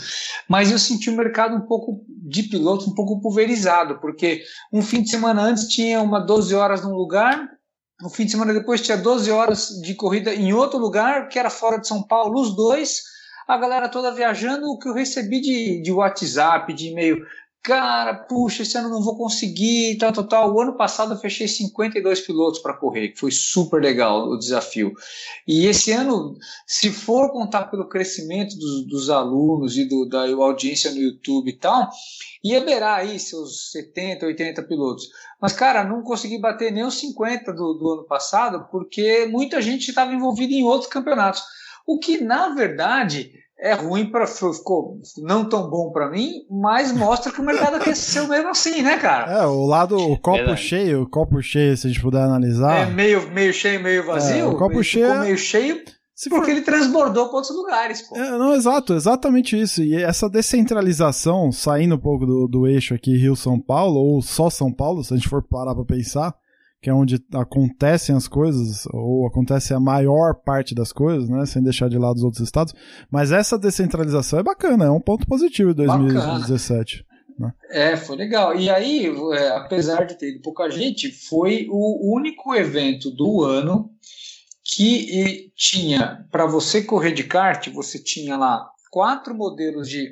[0.48, 5.03] mas eu senti o mercado um pouco de pilotos um pouco pulverizado, porque um fim
[5.03, 7.48] de semana antes tinha uma 12 horas num lugar,
[8.03, 11.51] um fim de semana depois tinha 12 horas de corrida em outro lugar, que era
[11.51, 13.03] fora de São Paulo, os dois,
[13.46, 17.25] a galera toda viajando, o que eu recebi de, de WhatsApp, de e-mail,
[17.62, 20.53] cara, puxa, esse ano não vou conseguir, tal, tal, tal.
[20.53, 24.92] O ano passado eu fechei 52 pilotos para correr, que foi super legal o desafio.
[25.46, 30.90] E esse ano, se for contar pelo crescimento dos, dos alunos e do, da audiência
[30.90, 31.88] no YouTube e tal,
[32.42, 35.09] ia beirar aí seus 70, 80 pilotos.
[35.40, 39.88] Mas, cara, não consegui bater nem os 50 do, do ano passado, porque muita gente
[39.88, 41.42] estava envolvida em outros campeonatos.
[41.87, 47.31] O que, na verdade, é ruim para ficou não tão bom para mim, mas mostra
[47.31, 49.33] que o mercado aqueceu mesmo assim, né, cara?
[49.33, 50.61] É, o lado, o copo Verdade.
[50.61, 52.88] cheio, o copo cheio, se a gente puder analisar.
[52.88, 54.37] É meio, meio cheio, meio vazio.
[54.37, 55.07] É, o copo cheio.
[55.07, 55.81] Ficou meio cheio.
[56.12, 56.51] Se porque for...
[56.51, 58.16] ele transbordou para outros lugares, pô.
[58.16, 59.81] É, não, exato, exatamente isso.
[59.81, 64.72] E essa descentralização, saindo um pouco do, do eixo aqui Rio-São Paulo, ou só São
[64.72, 66.35] Paulo, se a gente for parar para pensar,
[66.83, 71.62] que é onde acontecem as coisas, ou acontece a maior parte das coisas, né, sem
[71.62, 72.75] deixar de lado os outros estados.
[73.09, 77.07] Mas essa descentralização é bacana, é um ponto positivo de 2017.
[77.38, 77.53] Né?
[77.71, 78.57] É, foi legal.
[78.57, 83.88] E aí, é, apesar de ter ido pouca gente, foi o único evento do ano
[84.64, 90.11] que tinha, para você correr de kart, você tinha lá quatro modelos de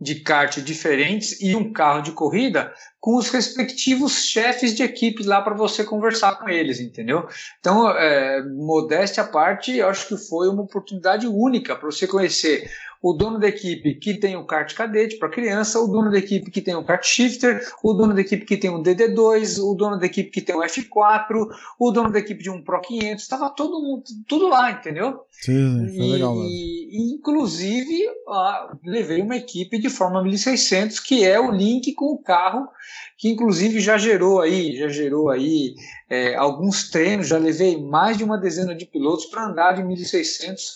[0.00, 5.42] de kart diferentes e um carro de corrida com os respectivos chefes de equipe lá
[5.42, 7.28] para você conversar com eles, entendeu?
[7.58, 12.70] Então, é, modéstia à parte, eu acho que foi uma oportunidade única para você conhecer
[13.02, 16.50] o dono da equipe que tem o kart cadete para criança, o dono da equipe
[16.50, 19.98] que tem o kart shifter, o dono da equipe que tem um DD2, o dono
[19.98, 23.48] da equipe que tem um F4, o dono da equipe de um Pro 500, estava
[23.48, 25.20] todo mundo, tudo lá, entendeu?
[25.30, 26.36] Sim, foi e, legal.
[26.36, 32.22] E, inclusive, ah, levei uma equipe de Fórmula 1600 que é o link com o
[32.22, 32.68] carro,
[33.16, 35.74] que inclusive já gerou aí, já gerou aí
[36.08, 40.74] é, alguns treinos, já levei mais de uma dezena de pilotos para andar de 1600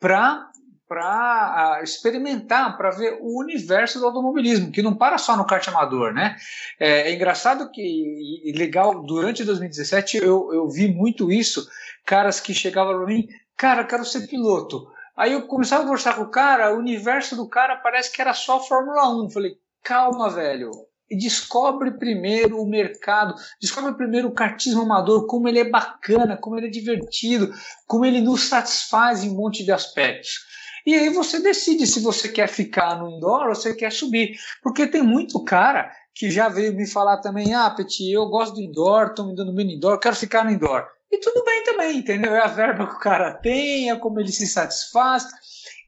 [0.00, 0.50] para
[0.90, 6.12] para experimentar, para ver o universo do automobilismo, que não para só no kart amador,
[6.12, 6.34] né?
[6.80, 11.64] É, é engraçado que, e legal, durante 2017 eu, eu vi muito isso,
[12.04, 14.90] caras que chegavam para mim, cara, quero ser piloto.
[15.16, 18.34] Aí eu começava a conversar com o cara, o universo do cara parece que era
[18.34, 19.30] só Fórmula 1.
[19.30, 19.52] Falei,
[19.84, 20.72] calma, velho,
[21.08, 26.66] descobre primeiro o mercado, descobre primeiro o kartismo amador, como ele é bacana, como ele
[26.66, 27.54] é divertido,
[27.86, 30.49] como ele nos satisfaz em um monte de aspectos.
[30.90, 34.36] E aí você decide se você quer ficar no indoor ou você quer subir.
[34.60, 38.60] Porque tem muito cara que já veio me falar também, ah, Petit, eu gosto do
[38.60, 40.84] indoor, estou me dando bem no indoor, quero ficar no indoor.
[41.08, 42.34] E tudo bem também, entendeu?
[42.34, 45.28] É a verba que o cara tem, é como ele se satisfaz.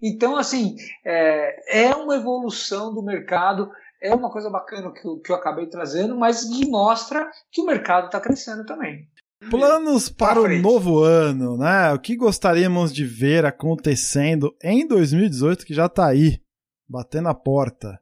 [0.00, 5.32] Então, assim, é, é uma evolução do mercado, é uma coisa bacana que eu, que
[5.32, 9.08] eu acabei trazendo, mas que mostra que o mercado está crescendo também.
[9.50, 11.92] Planos para o novo ano, né?
[11.92, 16.40] O que gostaríamos de ver acontecendo em 2018 que já tá aí,
[16.88, 17.98] batendo a porta.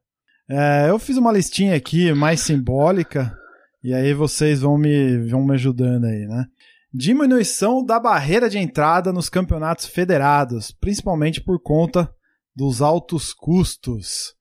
[0.48, 3.32] É, eu fiz uma listinha aqui mais simbólica
[3.82, 6.46] e aí vocês vão me, vão me ajudando aí, né?
[6.92, 12.12] Diminuição da barreira de entrada nos campeonatos federados, principalmente por conta
[12.54, 14.34] dos altos custos.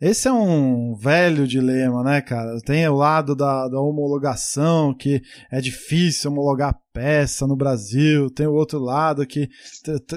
[0.00, 2.60] Esse é um velho dilema, né, cara?
[2.60, 8.54] Tem o lado da, da homologação, que é difícil homologar peça no Brasil, tem o
[8.54, 9.48] outro lado que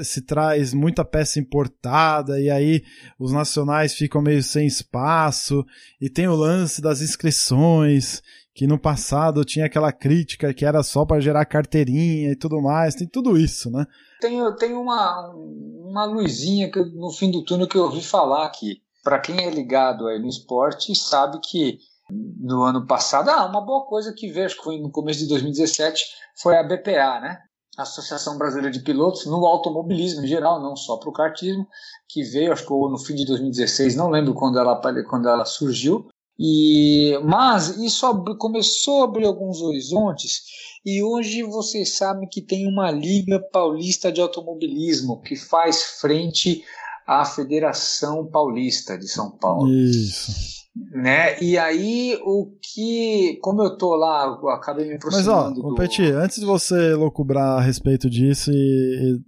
[0.03, 2.83] se traz muita peça importada e aí
[3.17, 5.65] os nacionais ficam meio sem espaço,
[5.99, 8.21] e tem o lance das inscrições,
[8.53, 12.93] que no passado tinha aquela crítica que era só para gerar carteirinha e tudo mais,
[12.93, 13.87] tem tudo isso, né?
[14.19, 18.79] Tem, tem uma, uma luzinha que, no fim do túnel que eu ouvi falar aqui
[19.03, 23.85] para quem é ligado aí no esporte, sabe que no ano passado, ah, uma boa
[23.85, 26.03] coisa que vejo que foi no começo de 2017
[26.41, 27.39] foi a BPA, né?
[27.77, 31.65] Associação Brasileira de Pilotos, no automobilismo em geral, não só para o kartismo,
[32.09, 34.75] que veio, acho que no fim de 2016, não lembro quando ela,
[35.09, 38.05] quando ela surgiu, e, mas isso
[38.37, 40.41] começou a abrir alguns horizontes
[40.83, 46.63] e hoje vocês sabem que tem uma Liga Paulista de Automobilismo que faz frente
[47.11, 49.69] à Federação Paulista de São Paulo.
[49.69, 50.61] Isso.
[50.93, 51.37] Né?
[51.43, 53.37] E aí, o que.
[53.41, 55.49] Como eu tô lá, eu acabei me aproximando.
[55.57, 55.75] Mas, ó, do...
[55.75, 59.19] Peti, antes de você loucubrar a respeito disso e.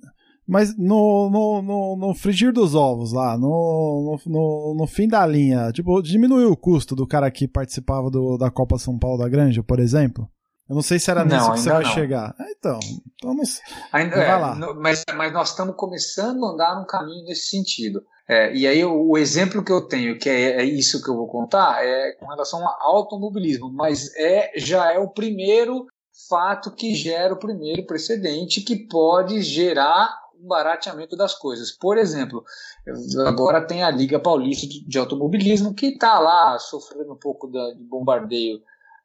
[0.47, 5.71] Mas no, no, no, no, frigir dos ovos lá, no, no, no, fim da linha,
[5.71, 9.63] tipo, diminuiu o custo do cara que participava do, da Copa São Paulo da Grande,
[9.63, 10.29] por exemplo?
[10.69, 11.91] Eu não sei se era nisso não, que você vai não.
[11.91, 12.35] chegar.
[12.39, 12.79] É, então,
[13.21, 13.59] vamos.
[13.91, 14.55] Ainda, vai é, lá.
[14.75, 18.01] Mas, mas nós estamos começando a andar num caminho nesse sentido.
[18.27, 21.15] É, e aí o, o, exemplo que eu tenho, que é, é, isso que eu
[21.15, 25.87] vou contar, é com relação ao automobilismo, mas é já é o primeiro
[26.29, 30.09] fato que gera o primeiro precedente que pode gerar
[30.41, 31.71] um barateamento das coisas.
[31.71, 32.45] Por exemplo,
[33.25, 37.83] agora tem a Liga Paulista de Automobilismo que está lá sofrendo um pouco da, de
[37.83, 38.61] bombardeio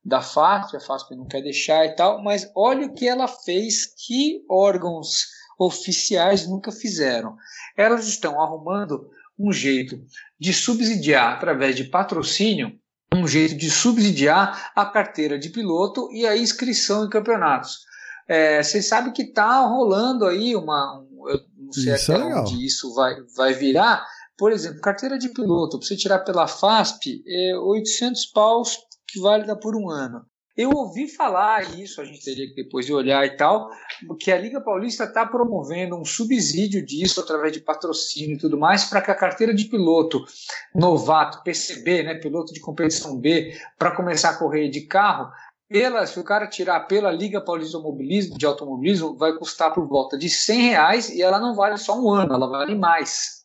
[0.08, 3.86] da FASP, a FASP não quer deixar e tal, mas olha o que ela fez
[3.86, 5.26] que órgãos
[5.58, 7.36] oficiais nunca fizeram.
[7.76, 10.00] Elas estão arrumando um jeito
[10.38, 12.78] de subsidiar através de patrocínio,
[13.14, 17.86] um jeito de subsidiar a carteira de piloto e a inscrição em campeonatos.
[18.26, 21.00] É, vocês sabem que está rolando aí uma.
[21.00, 24.06] Um, eu não sei isso até é onde isso vai, vai virar.
[24.36, 29.56] Por exemplo, carteira de piloto, para você tirar pela FASP, é 800 paus que válida
[29.56, 30.24] por um ano.
[30.58, 33.70] Eu ouvi falar isso, a gente teria que depois olhar e tal,
[34.18, 38.84] que a Liga Paulista está promovendo um subsídio disso através de patrocínio e tudo mais,
[38.84, 40.24] para que a carteira de piloto
[40.74, 45.30] novato, PCB, né, piloto de competição B, para começar a correr de carro,
[45.68, 50.18] pela, se o cara tirar pela Liga Paulista de de automobilismo, vai custar por volta
[50.18, 53.37] de 100 reais e ela não vale só um ano, ela vale mais.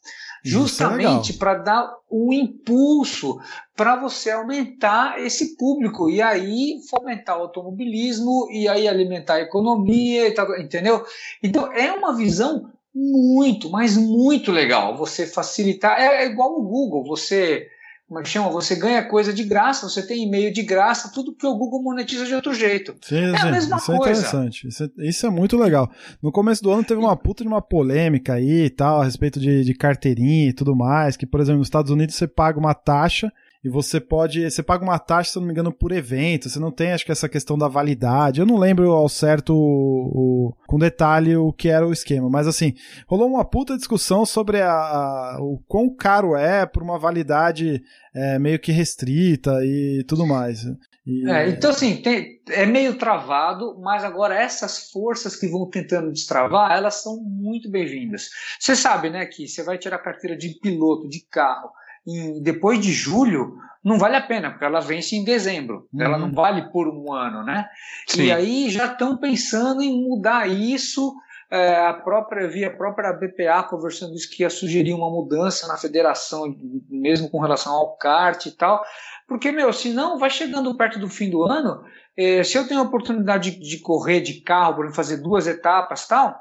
[0.45, 3.39] É justamente para dar um impulso
[3.75, 10.27] para você aumentar esse público e aí fomentar o automobilismo e aí alimentar a economia
[10.27, 11.05] e tal, entendeu?
[11.41, 15.99] Então é uma visão muito, mas muito legal você facilitar.
[15.99, 17.67] É, é igual o Google, você
[18.07, 18.49] como é chama?
[18.51, 22.25] Você ganha coisa de graça, você tem e-mail de graça, tudo que o Google monetiza
[22.25, 22.95] de outro jeito.
[23.01, 23.47] Sim, é sim.
[23.47, 24.09] a mesma isso é coisa.
[24.09, 24.67] é interessante.
[24.67, 25.89] Isso é, isso é, muito legal.
[26.21, 29.39] No começo do ano teve uma puta de uma polêmica aí e tal, a respeito
[29.39, 32.73] de, de carteirinha e tudo mais, que, por exemplo, nos Estados Unidos você paga uma
[32.73, 33.31] taxa
[33.63, 34.49] e você pode.
[34.49, 36.49] Você paga uma taxa, se não me engano, por evento.
[36.49, 38.41] Você não tem, acho que, essa questão da validade.
[38.41, 42.29] Eu não lembro ao certo o, o, com detalhe o que era o esquema.
[42.29, 42.73] Mas assim,
[43.07, 47.81] rolou uma puta discussão sobre a, a o quão caro é por uma validade
[48.13, 50.65] é, meio que restrita e tudo mais.
[51.05, 51.29] E...
[51.29, 56.71] É, então, assim, tem, é meio travado, mas agora essas forças que vão tentando destravar,
[56.71, 58.29] elas são muito bem-vindas.
[58.59, 61.69] Você sabe, né, que você vai tirar carteira de piloto de carro
[62.07, 65.87] em, depois de julho, não vale a pena, porque ela vence em dezembro.
[65.93, 66.01] Uhum.
[66.01, 67.67] Ela não vale por um ano, né?
[68.07, 68.23] Sim.
[68.23, 71.13] E aí já estão pensando em mudar isso.
[71.51, 75.77] É, a própria via a própria BPA conversando isso que ia sugerir uma mudança na
[75.77, 76.55] federação,
[76.89, 78.83] mesmo com relação ao kart e tal.
[79.27, 81.83] Porque, meu, se não, vai chegando perto do fim do ano,
[82.17, 86.07] é, se eu tenho a oportunidade de, de correr de carro, por fazer duas etapas
[86.07, 86.39] tal,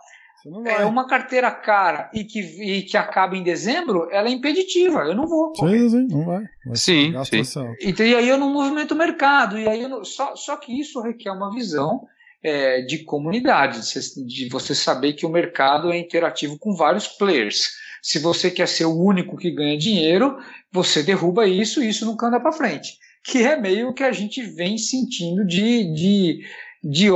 [0.66, 5.00] é uma carteira cara e que, e que acaba em dezembro, ela é impeditiva.
[5.00, 5.52] Eu não vou.
[5.54, 6.44] Sim, sim, não vai.
[6.64, 7.74] vai sim, sim.
[7.80, 9.58] E, e, aí eu não movimento o mercado.
[9.58, 12.06] E aí não, só, só que isso requer uma visão
[12.42, 17.70] é, de comunidade, de, de você saber que o mercado é interativo com vários players.
[18.02, 20.36] Se você quer ser o único que ganha dinheiro,
[20.72, 22.98] você derruba isso e isso nunca anda para frente.
[23.22, 26.40] Que é meio o que a gente vem sentindo de, de
[26.82, 27.10] de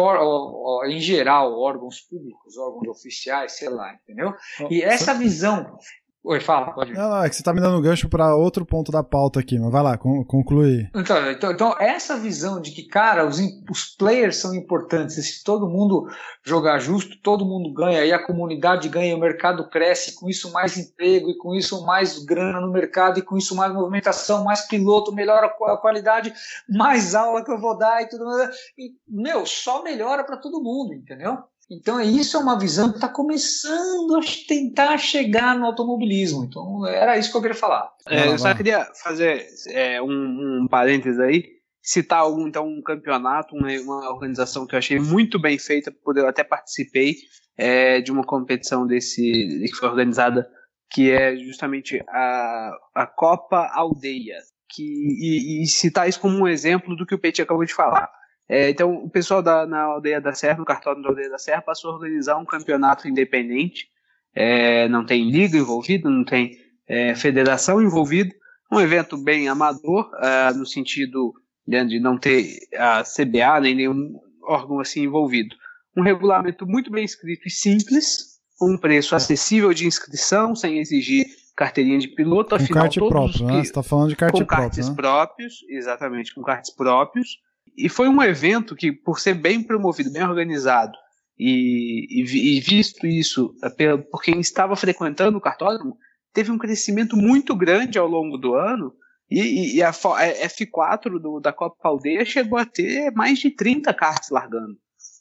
[0.87, 4.35] em geral, órgãos públicos, órgãos oficiais, sei lá, entendeu?
[4.71, 5.79] E essa visão
[6.29, 8.67] Oi, fala, pode Não, não, é que você tá me dando um gancho para outro
[8.67, 10.91] ponto da pauta aqui, mas vai lá, conclui.
[10.93, 13.39] Então, então, então, essa visão de que, cara, os,
[13.71, 16.09] os players são importantes, se todo mundo
[16.45, 20.77] jogar justo, todo mundo ganha, e a comunidade ganha, o mercado cresce, com isso mais
[20.77, 25.15] emprego, e com isso mais grana no mercado, e com isso mais movimentação, mais piloto,
[25.15, 26.35] melhora a qualidade,
[26.69, 28.51] mais aula que eu vou dar e tudo mais.
[28.77, 31.39] E, meu, só melhora para todo mundo, entendeu?
[31.69, 36.45] Então, isso é uma visão que está começando a tentar chegar no automobilismo.
[36.45, 37.91] Então, era isso que eu queria falar.
[38.09, 41.45] É, eu só queria fazer é, um, um parênteses aí,
[41.83, 46.21] citar algum, então, um campeonato, uma, uma, organização que eu achei muito bem feita, porque
[46.21, 47.17] eu até participei
[47.57, 49.21] é, de uma competição desse
[49.67, 50.49] que foi organizada,
[50.93, 54.37] que é justamente a, a Copa Aldeia.
[54.69, 58.11] Que, e, e citar isso como um exemplo do que o Petit acabou de falar.
[58.49, 61.63] É, então, o pessoal da, na Aldeia da Serra, no cartório da Aldeia da Serra,
[61.63, 63.89] passou a organizar um campeonato independente.
[64.35, 66.57] É, não tem liga envolvida, não tem
[66.87, 68.33] é, federação envolvida.
[68.71, 71.33] Um evento bem amador, é, no sentido
[71.67, 75.57] de não ter a CBA nem nenhum órgão assim envolvido.
[75.97, 81.99] Um regulamento muito bem escrito e simples, um preço acessível de inscrição, sem exigir carteirinha
[81.99, 82.51] de piloto.
[82.51, 83.55] Com afinal, kart próprio, né?
[83.55, 84.57] Você está falando de kart com próprio.
[84.57, 84.95] Com karts né?
[84.95, 87.39] próprios, exatamente, com karts próprios
[87.77, 90.97] e foi um evento que, por ser bem promovido, bem organizado,
[91.39, 95.97] e, e, e visto isso é, por quem estava frequentando o cartódromo,
[96.33, 98.93] teve um crescimento muito grande ao longo do ano.
[99.29, 104.31] E, e a F4 do, da Copa Aldeia chegou a ter mais de 30 karts
[104.31, 104.77] largando.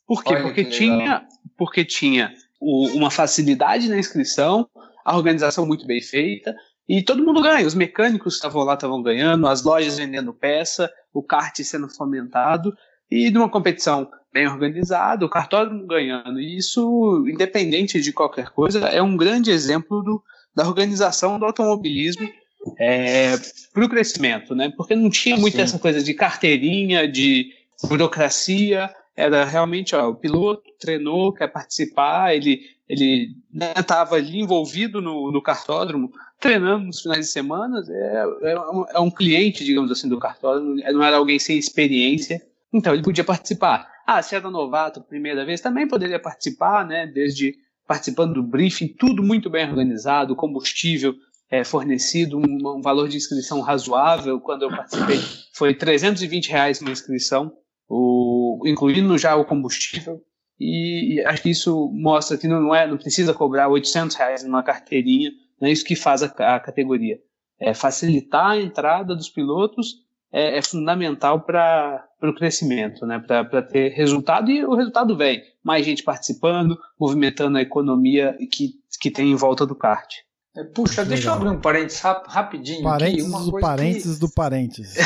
[0.06, 0.36] Por quê?
[0.36, 1.26] Olha porque, tinha,
[1.58, 4.70] porque tinha o, uma facilidade na inscrição,
[5.04, 6.56] a organização muito bem feita,
[6.88, 7.66] e todo mundo ganha.
[7.66, 12.76] Os mecânicos estavam lá, estavam ganhando, as lojas vendendo peça, o kart sendo fomentado,
[13.10, 16.40] e numa competição bem organizada, o cartódromo ganhando.
[16.40, 20.22] E isso, independente de qualquer coisa, é um grande exemplo do,
[20.54, 22.30] da organização do automobilismo
[22.78, 23.36] é,
[23.74, 24.74] para o crescimento, né?
[24.76, 25.62] Porque não tinha muito Sim.
[25.62, 27.52] essa coisa de carteirinha, de
[27.88, 28.90] burocracia.
[29.16, 33.36] Era realmente, ó, o piloto treinou, quer participar, ele ele
[33.78, 36.12] estava né, ali envolvido no, no cartódromo,
[36.46, 40.76] treinando nos finais de semana, é, é, um, é um cliente, digamos assim, do cartódromo,
[40.76, 42.40] não era alguém sem experiência,
[42.72, 43.90] então ele podia participar.
[44.06, 47.56] Ah, se era novato, primeira vez, também poderia participar, né, desde
[47.88, 51.16] participando do briefing, tudo muito bem organizado, combustível
[51.50, 55.20] é, fornecido, um, um, valor de inscrição razoável, quando eu participei
[55.52, 57.52] foi 320 reais uma inscrição,
[57.90, 60.22] o, incluindo já o combustível,
[60.60, 65.32] e, acho que isso mostra que não é, não precisa cobrar 800 reais numa carteirinha,
[65.60, 67.20] não é isso que faz a, a categoria.
[67.60, 73.20] É facilitar a entrada dos pilotos é, é fundamental para o crescimento, né?
[73.20, 75.42] para ter resultado e o resultado vem.
[75.64, 80.14] Mais gente participando, movimentando a economia que, que tem em volta do kart.
[80.58, 82.84] É, puxa, deixa eu abrir um parênteses rap, rapidinho.
[82.84, 84.20] Parênteses aqui, do parênteses que...
[84.22, 84.98] do parênteses.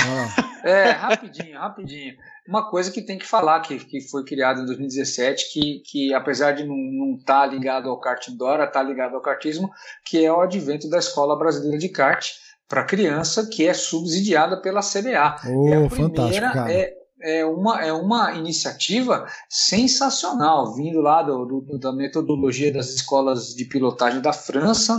[0.64, 2.16] é, rapidinho, rapidinho
[2.50, 6.54] uma coisa que tem que falar, que, que foi criada em 2017, que, que apesar
[6.54, 9.70] de não estar tá ligado ao kart Dora, está ligado ao kartismo,
[10.04, 12.28] que é o advento da Escola Brasileira de Kart,
[12.68, 15.36] para criança que é subsidiada pela CBA.
[15.48, 16.74] Oh, é a primeira, cara.
[16.74, 23.54] É, é, uma, é uma iniciativa sensacional, vindo lá do, do, da metodologia das escolas
[23.54, 24.98] de pilotagem da França,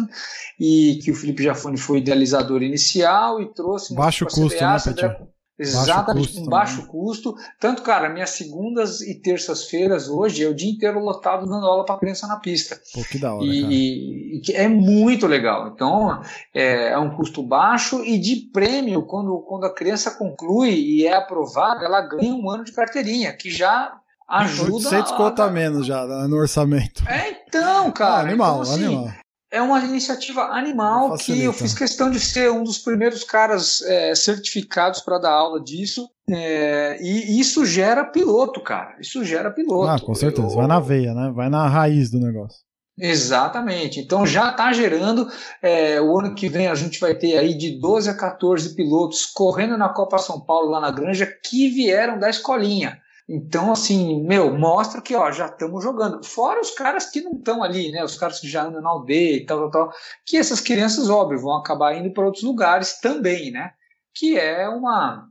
[0.59, 3.93] e que o Felipe Jafone foi idealizador inicial e trouxe.
[3.95, 5.29] Baixo custo, CBA, né, CBA,
[5.61, 7.37] Exatamente, baixo com baixo custo.
[7.59, 11.99] Tanto, cara, minhas segundas e terças-feiras hoje é o dia inteiro lotado dando aula para
[11.99, 12.81] criança na pista.
[12.95, 13.45] Pô, que da hora.
[13.45, 15.69] E, e, é muito legal.
[15.69, 16.23] Então,
[16.55, 21.15] é, é, um custo baixo e de prêmio, quando, quando a criança conclui e é
[21.15, 24.89] aprovada, ela ganha um ano de carteirinha, que já ajuda.
[24.89, 27.07] 800 conta a menos já no orçamento.
[27.07, 28.15] É, então, cara.
[28.15, 29.20] Ah, animal, então, assim, animal
[29.51, 34.15] é uma iniciativa animal que eu fiz questão de ser um dos primeiros caras é,
[34.15, 36.09] certificados para dar aula disso.
[36.29, 38.97] É, e isso gera piloto, cara.
[39.01, 39.89] Isso gera piloto.
[39.89, 40.47] Ah, com certeza.
[40.47, 40.55] Eu...
[40.55, 41.33] Vai na veia, né?
[41.35, 42.61] Vai na raiz do negócio.
[42.97, 43.99] Exatamente.
[43.99, 45.29] Então já está gerando.
[45.61, 49.27] É, o ano que vem a gente vai ter aí de 12 a 14 pilotos
[49.27, 53.00] correndo na Copa São Paulo lá na Granja que vieram da escolinha.
[53.33, 56.25] Então, assim, meu, mostra que ó, já estamos jogando.
[56.25, 58.03] Fora os caras que não estão ali, né?
[58.03, 59.93] Os caras que já andam na aldeia e tal, tal, tal.
[60.27, 63.71] Que essas crianças, óbvio, vão acabar indo para outros lugares também, né?
[64.13, 65.29] Que é uma.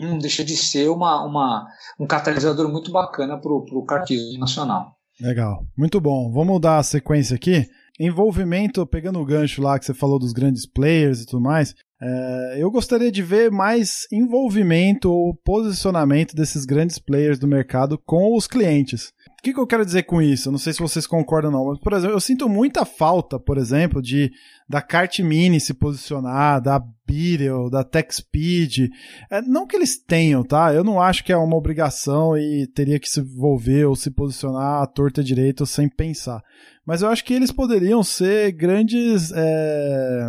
[0.00, 1.66] Não deixa de ser uma, uma,
[2.00, 4.96] um catalisador muito bacana para o kartismo nacional.
[5.20, 6.32] Legal, muito bom.
[6.32, 7.68] Vamos dar a sequência aqui.
[8.00, 11.74] Envolvimento, pegando o gancho lá que você falou dos grandes players e tudo mais,
[12.06, 18.36] é, eu gostaria de ver mais envolvimento ou posicionamento desses grandes players do mercado com
[18.36, 19.14] os clientes.
[19.38, 20.50] O que, que eu quero dizer com isso?
[20.50, 23.56] Não sei se vocês concordam ou não, mas, por exemplo, eu sinto muita falta, por
[23.56, 24.30] exemplo, de
[24.68, 28.90] da Kart Mini se posicionar, da Beetle, da TechSpeed.
[29.30, 30.74] É, não que eles tenham, tá?
[30.74, 34.82] Eu não acho que é uma obrigação e teria que se envolver ou se posicionar
[34.82, 36.42] à torta direita sem pensar.
[36.86, 39.32] Mas eu acho que eles poderiam ser grandes.
[39.34, 40.28] É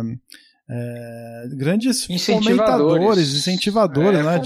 [0.68, 4.38] é, grandes fomentadores, incentivadores, é, né?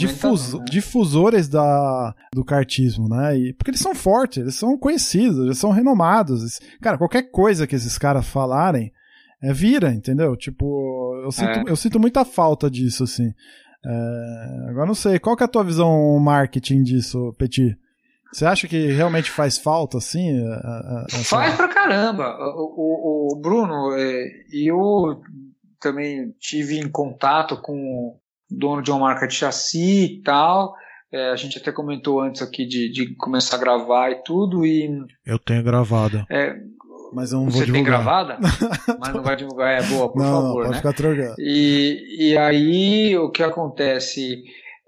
[0.59, 0.65] Né?
[0.71, 3.39] difusores da, do cartismo, né?
[3.39, 6.61] E, porque eles são fortes, eles são conhecidos, eles são renomados.
[6.81, 8.93] Cara, qualquer coisa que esses caras falarem,
[9.43, 10.37] é, vira, entendeu?
[10.37, 11.65] Tipo, eu sinto, é.
[11.67, 13.33] eu sinto muita falta disso, assim.
[13.83, 17.79] É, agora não sei, qual que é a tua visão marketing disso, Petit?
[18.31, 20.39] Você acha que realmente faz falta, assim?
[20.47, 22.37] A, a, a, faz pra caramba.
[22.55, 25.21] O, o, o Bruno, é, eu
[25.81, 28.21] também tive em contato com o
[28.51, 30.75] dono de uma marca de chassi e tal.
[31.13, 34.65] É, a gente até comentou antes aqui de, de, começar a gravar e tudo.
[34.65, 34.89] E,
[35.27, 36.25] eu tenho gravada.
[36.31, 36.57] É,
[37.13, 37.75] mas eu não vou Você divulgar.
[37.75, 38.39] tem gravada?
[38.99, 40.43] mas não vai divulgar, é boa, por não, favor.
[40.45, 40.77] Não, pode né?
[40.77, 41.35] ficar trocando.
[41.39, 44.43] E, e aí o que acontece?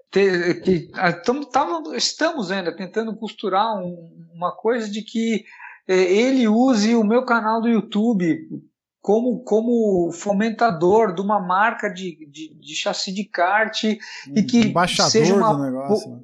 [0.09, 0.91] Te, que,
[1.25, 5.43] tamo, tamo, estamos ainda tentando costurar um, uma coisa de que
[5.87, 8.47] é, ele use o meu canal do YouTube
[9.03, 13.99] como, como fomentador de uma marca de, de, de chassi de kart e
[14.43, 14.73] que
[15.09, 16.09] seja uma, do negócio.
[16.09, 16.19] Né?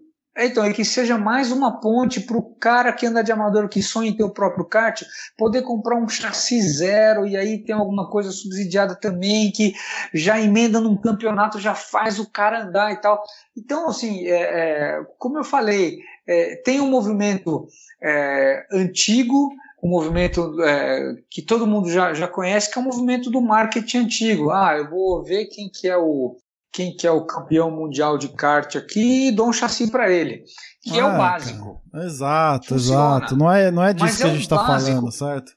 [0.46, 3.84] Então, e que seja mais uma ponte para o cara que anda de amador, que
[3.84, 5.04] sonha em ter o próprio kart,
[5.38, 9.74] poder comprar um chassi zero e aí tem alguma coisa subsidiada também, que
[10.14, 13.22] já emenda num campeonato, já faz o cara andar e tal.
[13.58, 17.68] Então, assim, é, é, como eu falei, é, tem um movimento
[18.02, 19.50] é, antigo,
[19.82, 24.00] um movimento é, que todo mundo já, já conhece, que é o movimento do marketing
[24.00, 24.52] antigo.
[24.52, 26.38] Ah, eu vou ver quem que é o
[26.72, 30.44] quem que é o campeão mundial de kart aqui e dou um chassi para ele.
[30.84, 31.82] Que ah, é o ah, básico.
[31.92, 32.06] Cara.
[32.06, 33.18] Exato, Funciona.
[33.18, 33.36] exato.
[33.36, 35.52] Não é, não é disso Mas que é a gente está falando, certo?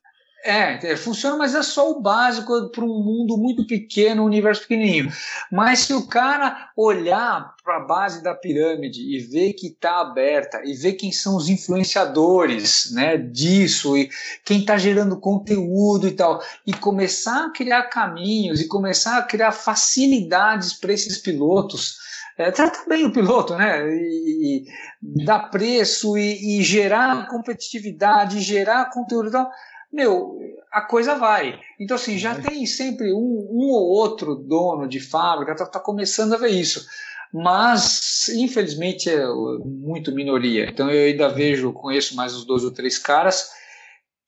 [0.45, 4.63] É, é, funciona, mas é só o básico para um mundo muito pequeno, um universo
[4.63, 5.13] pequenininho.
[5.53, 10.61] Mas se o cara olhar para a base da pirâmide e ver que está aberta,
[10.65, 14.11] e ver quem são os influenciadores né, disso, e
[14.45, 19.53] quem está gerando conteúdo e tal, e começar a criar caminhos, e começar a criar
[19.53, 21.99] facilidades para esses pilotos,
[22.37, 23.87] é, trata bem o piloto, né?
[23.95, 24.65] E,
[25.01, 29.51] e dar preço e, e gerar competitividade, gerar conteúdo e tal
[29.93, 30.39] meu,
[30.71, 31.61] a coisa vai.
[31.79, 36.35] Então, assim, já tem sempre um, um ou outro dono de fábrica, está tá começando
[36.35, 36.87] a ver isso.
[37.33, 39.27] Mas, infelizmente, é
[39.65, 40.69] muito minoria.
[40.69, 43.51] Então, eu ainda vejo, conheço mais uns dois ou três caras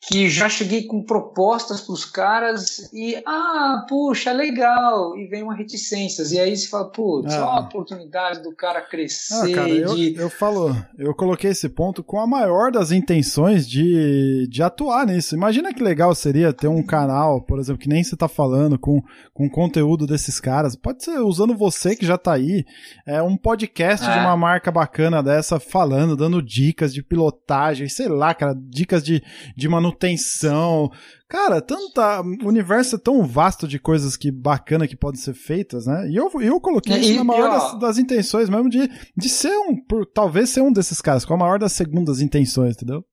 [0.09, 5.55] que já cheguei com propostas para os caras e, ah, puxa, legal, e vem uma
[5.55, 7.39] reticências, e aí você fala, putz, é.
[7.39, 9.53] a oportunidade do cara crescer.
[9.53, 10.15] Ah, cara, eu, de...
[10.17, 15.35] eu falo, eu coloquei esse ponto com a maior das intenções de, de atuar nisso.
[15.35, 19.03] Imagina que legal seria ter um canal, por exemplo, que nem você está falando, com,
[19.33, 20.77] com conteúdo desses caras.
[20.77, 22.65] Pode ser usando você que já está aí,
[23.07, 24.13] é um podcast é.
[24.13, 29.23] de uma marca bacana dessa, falando, dando dicas de pilotagem, sei lá, cara, dicas de,
[29.57, 30.91] de manutenção manutenção.
[31.29, 32.21] Cara, tanta.
[32.21, 36.09] O universo é tão vasto de coisas que bacana que podem ser feitas, né?
[36.09, 39.77] E eu, eu coloquei isso na maior das, das, intenções mesmo de, de ser um.
[39.77, 43.05] Por, talvez ser um desses caras, com a maior das segundas intenções, entendeu?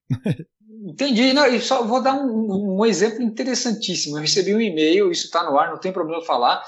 [0.84, 1.32] Entendi.
[1.34, 4.18] Não, e só vou dar um, um exemplo interessantíssimo.
[4.18, 6.62] Eu recebi um e-mail, isso está no ar, não tem problema falar.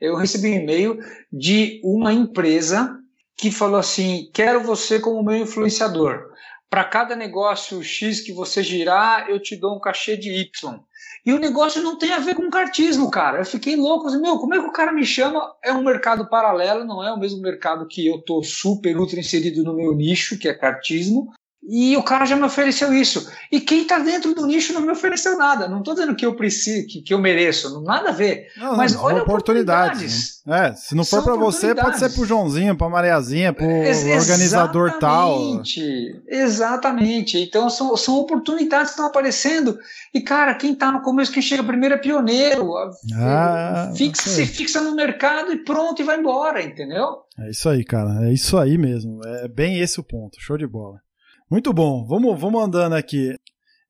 [0.00, 0.98] Eu recebi um e-mail
[1.32, 2.96] de uma empresa
[3.36, 6.29] que falou assim: quero você como meu influenciador.
[6.70, 10.80] Para cada negócio X que você girar, eu te dou um cachê de Y.
[11.26, 13.38] E o negócio não tem a ver com cartismo, cara.
[13.38, 15.52] Eu fiquei louco, assim, meu, como é que o cara me chama?
[15.64, 19.64] É um mercado paralelo, não é o mesmo mercado que eu tô super ultra inserido
[19.64, 21.32] no meu nicho, que é cartismo.
[21.72, 23.30] E o cara já me ofereceu isso.
[23.52, 25.68] E quem está dentro do nicho não me ofereceu nada.
[25.68, 28.48] Não estou dizendo que eu preciso, que, que eu mereço, nada a ver.
[28.56, 30.40] Não, Mas não, olha oportunidades.
[30.40, 30.42] oportunidades.
[30.44, 30.68] Né?
[30.70, 34.98] É, se não for para você, pode ser pro Joãozinho, pra Mariazinha, pro Ex organizador
[34.98, 35.62] tal.
[36.26, 37.38] Exatamente.
[37.38, 39.78] Então são, são oportunidades que estão aparecendo.
[40.12, 42.72] E, cara, quem está no começo, quem chega primeiro é pioneiro.
[43.14, 47.18] Ah, fixa, se fixa no mercado e pronto, e vai embora, entendeu?
[47.38, 48.26] É isso aí, cara.
[48.28, 49.20] É isso aí mesmo.
[49.24, 50.40] É bem esse o ponto.
[50.40, 50.98] Show de bola.
[51.50, 52.06] Muito bom.
[52.06, 53.34] Vamos, vamos andando aqui.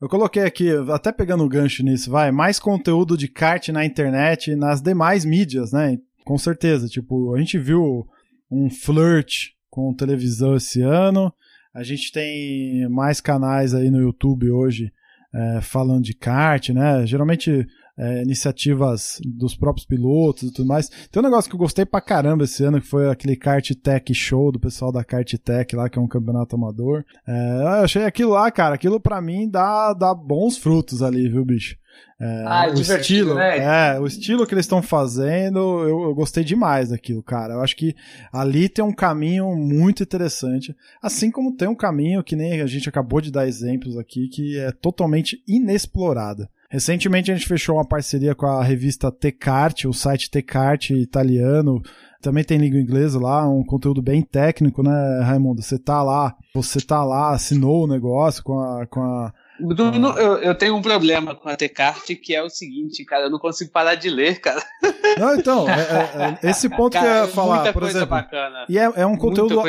[0.00, 4.50] Eu coloquei aqui, até pegando o gancho nisso, vai, mais conteúdo de kart na internet
[4.50, 5.98] e nas demais mídias, né?
[6.24, 6.88] Com certeza.
[6.88, 8.06] Tipo, a gente viu
[8.50, 11.30] um flirt com televisão esse ano.
[11.74, 14.90] A gente tem mais canais aí no YouTube hoje
[15.34, 17.06] é, falando de kart, né?
[17.06, 17.66] Geralmente
[18.01, 20.88] é, iniciativas dos próprios pilotos e tudo mais.
[20.88, 24.14] Tem um negócio que eu gostei pra caramba esse ano, que foi aquele Kart Tech
[24.14, 27.05] Show do pessoal da Kart Tech lá, que é um campeonato amador.
[27.28, 31.44] É, eu achei aquilo lá, cara, aquilo pra mim dá, dá bons frutos ali, viu,
[31.44, 31.76] bicho?
[32.18, 33.59] É, ah, é o estilo, né?
[33.59, 37.55] é, o estilo que eles estão fazendo, eu, eu, gostei demais daquilo, cara.
[37.55, 37.94] Eu acho que
[38.32, 42.88] ali tem um caminho muito interessante, assim como tem um caminho que nem a gente
[42.88, 46.46] acabou de dar exemplos aqui, que é totalmente inexplorado.
[46.70, 51.82] Recentemente a gente fechou uma parceria com a revista Tecarte, o site Tecarte italiano.
[52.22, 55.62] Também tem língua inglesa lá, um conteúdo bem técnico, né, Raimundo?
[55.62, 60.38] Você tá lá, você tá lá, assinou o negócio com a, com a Bruno, eu,
[60.38, 63.70] eu, tenho um problema com a Tecarte que é o seguinte, cara, eu não consigo
[63.70, 64.62] parar de ler, cara.
[65.18, 67.98] Não, então, é, é, é esse ponto cara, que eu ia falar, muita por coisa
[67.98, 68.16] exemplo.
[68.16, 68.66] Bacana.
[68.68, 69.61] E é, é um conteúdo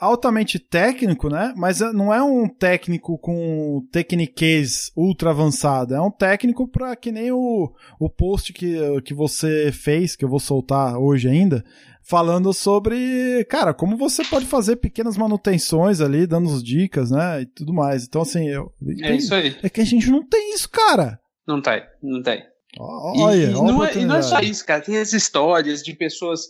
[0.00, 1.52] altamente técnico, né?
[1.56, 5.94] Mas é, não é um técnico com tecniquez ultra avançado.
[5.94, 10.28] É um técnico para que nem o, o post que, que você fez, que eu
[10.28, 11.64] vou soltar hoje ainda,
[12.02, 17.72] falando sobre, cara, como você pode fazer pequenas manutenções ali, dando dicas, né, e tudo
[17.72, 18.04] mais.
[18.04, 19.56] Então, assim, eu, é tem, isso aí.
[19.62, 21.20] É que a gente não tem isso, cara.
[21.46, 22.44] Não tem, não tem.
[22.78, 24.80] Olha, e, e, não é, e não é só isso, cara.
[24.80, 26.42] Tem as histórias de pessoas.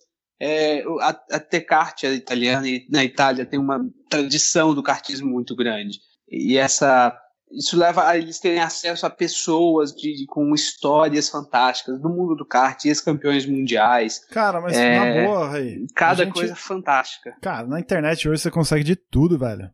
[0.42, 3.78] É, a, a Tecarte italiana e na Itália tem uma
[4.08, 5.98] tradição do kartismo muito grande.
[6.30, 7.14] E essa
[7.50, 12.36] isso leva a eles terem acesso a pessoas de, de com histórias fantásticas do mundo
[12.36, 14.24] do kart, ex-campeões mundiais.
[14.30, 15.86] Cara, mas é, na boa, Rei.
[15.94, 17.34] Cada gente, coisa fantástica.
[17.40, 19.70] Cara, na internet hoje você consegue de tudo, velho.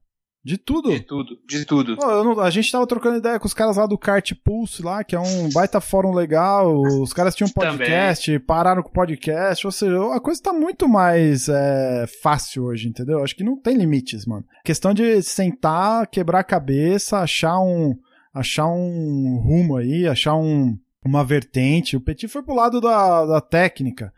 [0.46, 0.90] De tudo.
[0.90, 1.96] De tudo, de tudo.
[1.96, 5.02] Pô, não, a gente tava trocando ideia com os caras lá do Kart Pulse lá,
[5.02, 6.82] que é um baita fórum legal.
[7.02, 8.46] Os caras tinham um podcast, Também.
[8.46, 9.66] pararam com o podcast.
[9.66, 13.24] Ou seja, a coisa tá muito mais é, fácil hoje, entendeu?
[13.24, 14.44] Acho que não tem limites, mano.
[14.64, 17.96] Questão de sentar, quebrar a cabeça, achar um,
[18.32, 21.96] achar um rumo aí, achar um, uma vertente.
[21.96, 24.12] O Petit foi pro lado da, da técnica.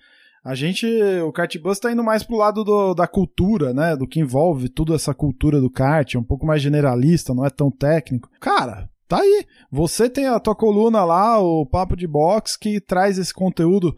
[0.48, 0.86] A gente,
[1.26, 3.94] o Kartbus tá indo mais pro lado do, da cultura, né?
[3.94, 7.70] Do que envolve toda essa cultura do kart, um pouco mais generalista, não é tão
[7.70, 8.30] técnico.
[8.40, 9.44] Cara, tá aí.
[9.70, 13.94] Você tem a tua coluna lá, o Papo de Box, que traz esse conteúdo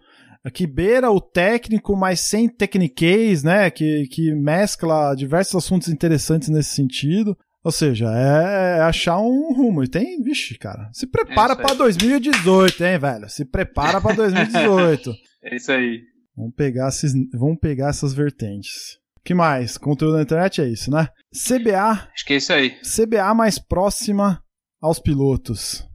[0.53, 3.71] que beira o técnico, mas sem tecniquez, né?
[3.71, 7.39] Que, que mescla diversos assuntos interessantes nesse sentido.
[7.63, 9.85] Ou seja, é achar um rumo.
[9.85, 13.29] E tem, vixe, cara, se prepara é para 2018, hein, velho?
[13.29, 15.13] Se prepara para 2018.
[15.45, 16.11] é isso aí.
[16.41, 18.99] Vamos pegar, esses, vamos pegar essas vertentes.
[19.19, 19.77] O que mais?
[19.77, 21.09] Conteúdo na internet é isso, né?
[21.35, 22.09] CBA.
[22.15, 22.71] Acho que é isso aí.
[22.81, 24.43] CBA mais próxima
[24.81, 25.87] aos pilotos.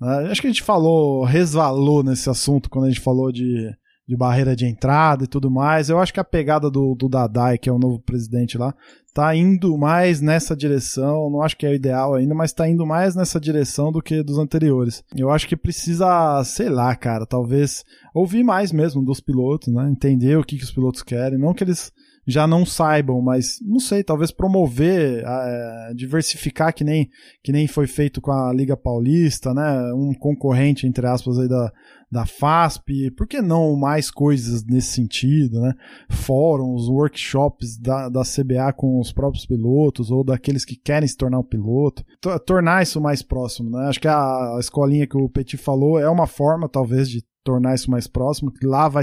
[0.00, 0.28] Né?
[0.28, 3.70] Acho que a gente falou, resvalou nesse assunto quando a gente falou de,
[4.06, 5.88] de barreira de entrada e tudo mais.
[5.88, 8.74] Eu acho que a pegada do, do Dadai, que é o novo presidente lá,
[9.14, 11.30] tá indo mais nessa direção.
[11.30, 14.22] Não acho que é o ideal ainda, mas tá indo mais nessa direção do que
[14.22, 15.04] dos anteriores.
[15.14, 17.84] Eu acho que precisa, sei lá, cara, talvez
[18.14, 19.88] ouvir mais mesmo dos pilotos, né?
[19.90, 21.38] Entender o que, que os pilotos querem.
[21.38, 21.92] Não que eles
[22.26, 27.10] já não saibam, mas não sei, talvez promover, é, diversificar que nem,
[27.42, 29.92] que nem foi feito com a Liga Paulista, né?
[29.92, 31.72] Um concorrente, entre aspas, aí da,
[32.10, 35.72] da FASP, por que não mais coisas nesse sentido, né?
[36.10, 41.40] Fóruns, workshops da, da CBA com os próprios pilotos ou daqueles que querem se tornar
[41.40, 42.04] um piloto,
[42.46, 43.88] tornar isso mais próximo, né?
[43.88, 47.74] Acho que a, a escolinha que o Petit falou é uma forma, talvez, de tornar
[47.74, 49.02] isso mais próximo, lá vai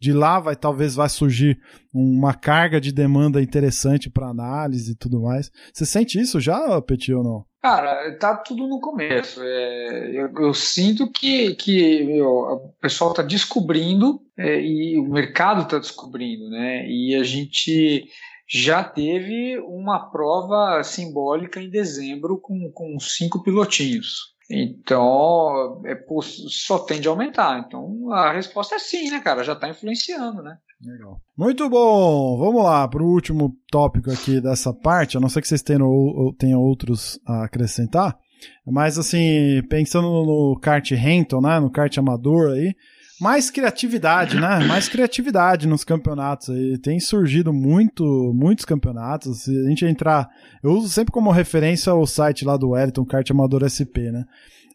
[0.00, 1.58] de lá vai talvez vai surgir
[1.92, 5.50] uma carga de demanda interessante para análise e tudo mais.
[5.72, 7.44] Você sente isso já, Petit, ou não?
[7.60, 9.42] Cara, tá tudo no começo.
[9.42, 15.62] É, eu, eu, sinto que, que meu, o pessoal está descobrindo é, e o mercado
[15.62, 16.86] está descobrindo, né?
[16.88, 18.06] E a gente
[18.48, 24.37] já teve uma prova simbólica em dezembro com, com cinco pilotinhos.
[24.50, 27.58] Então, é, só tende a aumentar.
[27.66, 29.44] Então, a resposta é sim, né, cara?
[29.44, 30.56] Já está influenciando, né?
[30.80, 31.20] Legal.
[31.36, 32.38] Muito bom!
[32.38, 35.86] Vamos lá para o último tópico aqui dessa parte, a não ser que vocês tenham,
[35.86, 38.16] ou, tenham outros a acrescentar.
[38.64, 41.60] Mas, assim, pensando no kart Renton, né?
[41.60, 42.74] No kart amador aí,
[43.20, 44.60] mais criatividade, né?
[44.66, 46.78] Mais criatividade nos campeonatos aí.
[46.78, 49.42] Tem surgido muito, muitos campeonatos.
[49.42, 50.28] Se a gente entrar.
[50.62, 54.24] Eu uso sempre como referência o site lá do Wellington, Kart Amador SP, né?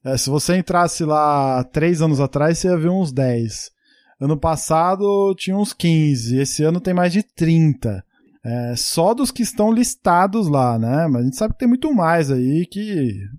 [0.03, 3.71] É, se você entrasse lá três anos atrás, você ia ver uns 10.
[4.19, 6.37] Ano passado tinha uns 15.
[6.37, 8.03] Esse ano tem mais de 30.
[8.45, 11.07] É, só dos que estão listados lá, né?
[11.07, 13.29] Mas a gente sabe que tem muito mais aí que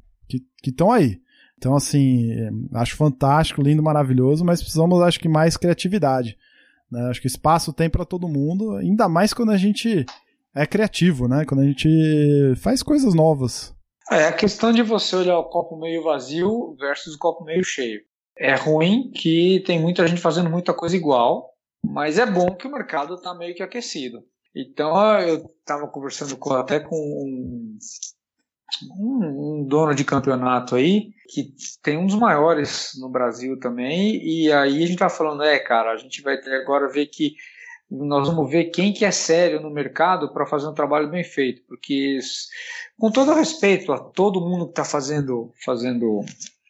[0.65, 1.19] estão aí.
[1.65, 2.31] Então, assim,
[2.75, 6.37] acho fantástico, lindo, maravilhoso, mas precisamos, acho que, mais criatividade.
[6.93, 7.09] Né?
[7.09, 10.05] Acho que espaço tem para todo mundo, ainda mais quando a gente
[10.55, 11.47] é criativo, né?
[11.47, 11.89] Quando a gente
[12.57, 13.75] faz coisas novas.
[14.13, 18.03] É a questão de você olhar o copo meio vazio versus o copo meio cheio.
[18.37, 21.49] É ruim que tem muita gente fazendo muita coisa igual,
[21.83, 24.23] mas é bom que o mercado está meio que aquecido.
[24.55, 27.79] Então eu estava conversando com, até com um,
[28.99, 34.83] um, dono de campeonato aí, que tem um dos maiores no Brasil também, e aí
[34.83, 37.35] a gente tá falando, é, cara, a gente vai ter agora ver que
[37.91, 41.63] nós vamos ver quem que é sério no mercado para fazer um trabalho bem feito,
[41.69, 42.19] porque
[42.99, 46.25] com todo respeito a todo mundo que está fazendo fazendo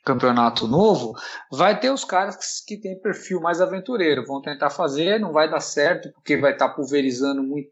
[0.05, 1.15] campeonato novo,
[1.51, 5.61] vai ter os caras que, que perfil mais aventureiro, vão tentar fazer, não vai dar
[5.61, 7.71] certo porque vai estar tá pulverizando muito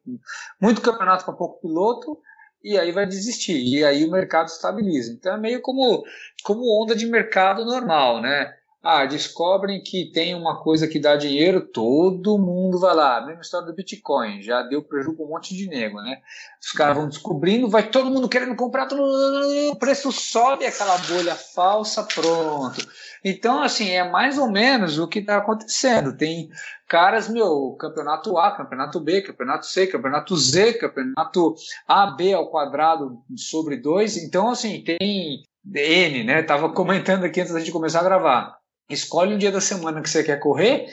[0.58, 2.18] muito campeonato com pouco piloto
[2.62, 5.12] e aí vai desistir, e aí o mercado estabiliza.
[5.12, 6.04] Então é meio como,
[6.42, 8.54] como onda de mercado normal, né?
[8.84, 13.24] Ah, descobrem que tem uma coisa que dá dinheiro, todo mundo vai lá.
[13.24, 16.20] Mesma história do Bitcoin, já deu prejuízo para um monte de nego, né?
[16.60, 22.02] Os caras vão descobrindo, vai todo mundo querendo comprar, o preço sobe, aquela bolha falsa,
[22.02, 22.84] pronto.
[23.24, 26.16] Então, assim, é mais ou menos o que está acontecendo.
[26.16, 26.48] Tem
[26.88, 31.54] caras, meu, campeonato A, campeonato B, campeonato C, campeonato Z, campeonato
[31.86, 34.16] AB ao quadrado sobre 2.
[34.18, 36.42] Então, assim, tem N, né?
[36.42, 38.62] Tava comentando aqui antes da gente começar a gravar
[38.92, 40.86] escolhe um dia da semana que você quer correr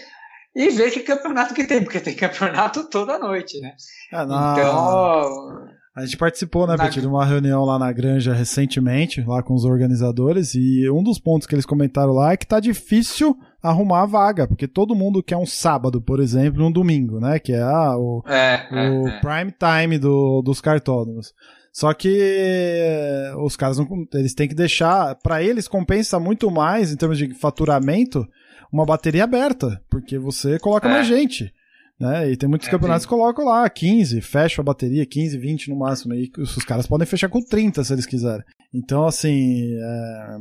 [0.55, 3.75] e vê que campeonato que tem, porque tem campeonato toda noite, né?
[4.11, 4.53] É, na...
[4.53, 5.78] Então.
[5.95, 6.87] A gente participou, né, na...
[6.87, 11.47] de uma reunião lá na Granja recentemente, lá com os organizadores, e um dos pontos
[11.47, 15.37] que eles comentaram lá é que tá difícil arrumar a vaga, porque todo mundo quer
[15.37, 17.39] um sábado, por exemplo, um domingo, né?
[17.39, 19.19] Que é ah, o, é, o é, é.
[19.19, 21.33] prime time do, dos cartódromos.
[21.71, 26.91] Só que eh, os caras não, eles têm que deixar, para eles compensa muito mais
[26.91, 28.27] em termos de faturamento
[28.71, 30.91] uma bateria aberta, porque você coloca é.
[30.91, 31.53] mais gente.
[31.99, 32.31] Né?
[32.31, 35.77] E tem muitos é, campeonatos que colocam lá 15, fecha a bateria, 15, 20 no
[35.77, 36.13] máximo.
[36.13, 38.45] E os caras podem fechar com 30 se eles quiserem.
[38.73, 40.37] Então, assim, é...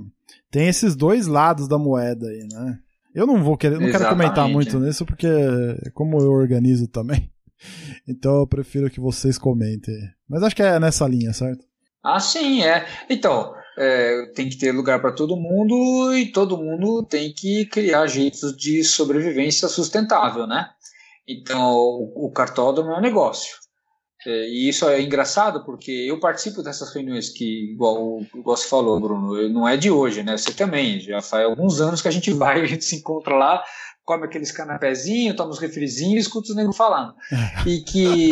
[0.50, 2.78] tem esses dois lados da moeda aí, né?
[3.14, 5.26] Eu não vou querer, não quero comentar muito nisso, porque
[5.92, 7.28] como eu organizo também,
[8.06, 9.94] então eu prefiro que vocês comentem.
[10.28, 11.64] Mas acho que é nessa linha, certo?
[12.04, 12.86] Ah, sim, é.
[13.10, 18.06] Então, é, tem que ter lugar para todo mundo e todo mundo tem que criar
[18.06, 20.68] jeitos de sobrevivência sustentável, né?
[21.28, 21.76] Então,
[22.14, 23.54] o, cartódromo é um negócio.
[24.26, 28.98] É, e isso é engraçado porque eu participo dessas reuniões que, igual, igual você falou,
[28.98, 30.36] Bruno, não é de hoje, né?
[30.36, 30.98] Você também.
[31.00, 33.62] Já faz alguns anos que a gente vai, a gente se encontra lá
[34.08, 37.14] come aqueles canapézinhos, toma os refrizinhos e escuta os negros falando.
[37.66, 38.30] E que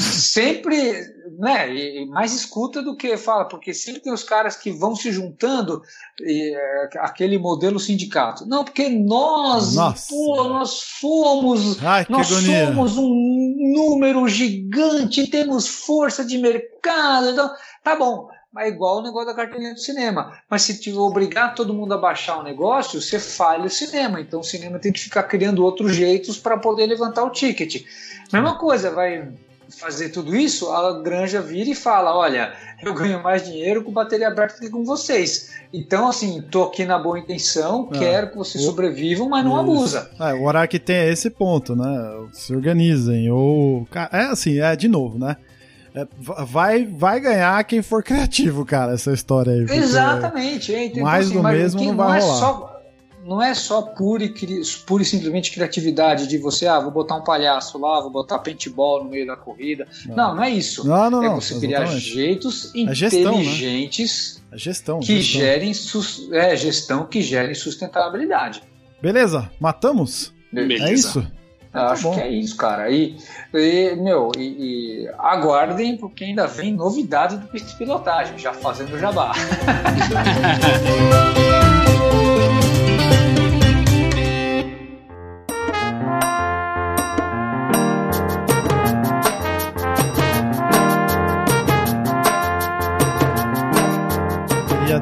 [0.00, 1.00] sempre,
[1.38, 5.80] né, mais escuta do que fala, porque sempre tem os caras que vão se juntando,
[6.20, 8.44] e, é, aquele modelo sindicato.
[8.46, 9.76] Não, porque nós,
[10.08, 17.48] pô, nós fomos, Ai, nós somos um número gigante, temos força de mercado, então,
[17.84, 18.28] tá bom
[18.58, 20.38] é igual o negócio da carteirinha do cinema.
[20.48, 24.20] Mas se te obrigar todo mundo a baixar o negócio, você falha o cinema.
[24.20, 27.84] Então o cinema tem que ficar criando outros jeitos para poder levantar o ticket.
[28.32, 29.28] Mesma coisa, vai
[29.68, 34.28] fazer tudo isso, a granja vira e fala: Olha, eu ganho mais dinheiro com bateria
[34.28, 35.54] aberta que com vocês.
[35.72, 37.98] Então, assim, tô aqui na boa intenção, é.
[37.98, 39.60] quero que vocês sobrevivam, mas não isso.
[39.60, 40.10] abusa.
[40.20, 42.28] É, o Araki tem esse ponto, né?
[42.32, 43.30] Se organizem.
[43.30, 43.86] Ou.
[44.12, 45.36] É assim, é de novo, né?
[45.96, 46.06] É,
[46.44, 49.62] vai, vai ganhar quem for criativo, cara, essa história aí.
[49.78, 50.74] Exatamente.
[50.74, 52.36] É, então, mais assim, do mesmo não vai não rolar.
[52.36, 52.82] É só,
[53.24, 54.34] não é só pura e,
[54.86, 59.04] pura e simplesmente criatividade de você, ah, vou botar um palhaço lá, vou botar paintball
[59.04, 59.88] no meio da corrida.
[60.04, 60.86] Não, não, não é isso.
[60.86, 64.52] Não, não, é não, você criar jeitos a inteligentes gestão, né?
[64.52, 65.40] a gestão, que gestão.
[65.40, 65.72] gerem
[66.32, 68.62] é, gestão que gerem sustentabilidade.
[69.00, 70.34] Beleza, matamos?
[70.52, 70.84] Beleza.
[70.84, 71.26] É isso?
[71.76, 72.90] Ah, acho que é isso, cara.
[72.90, 73.16] E,
[73.52, 77.46] e meu, e, e, aguardem, porque ainda vem novidade do
[77.76, 79.32] pilotagem, já fazendo jabá.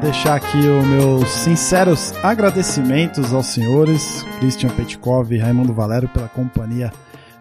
[0.05, 6.93] deixar aqui os meus sinceros agradecimentos aos senhores Christian Petkov e Raimundo Valério pela companhia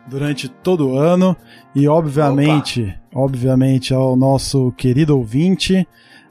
[0.07, 1.37] durante todo o ano
[1.75, 3.21] e obviamente, Opa.
[3.23, 5.87] obviamente ao nosso querido ouvinte,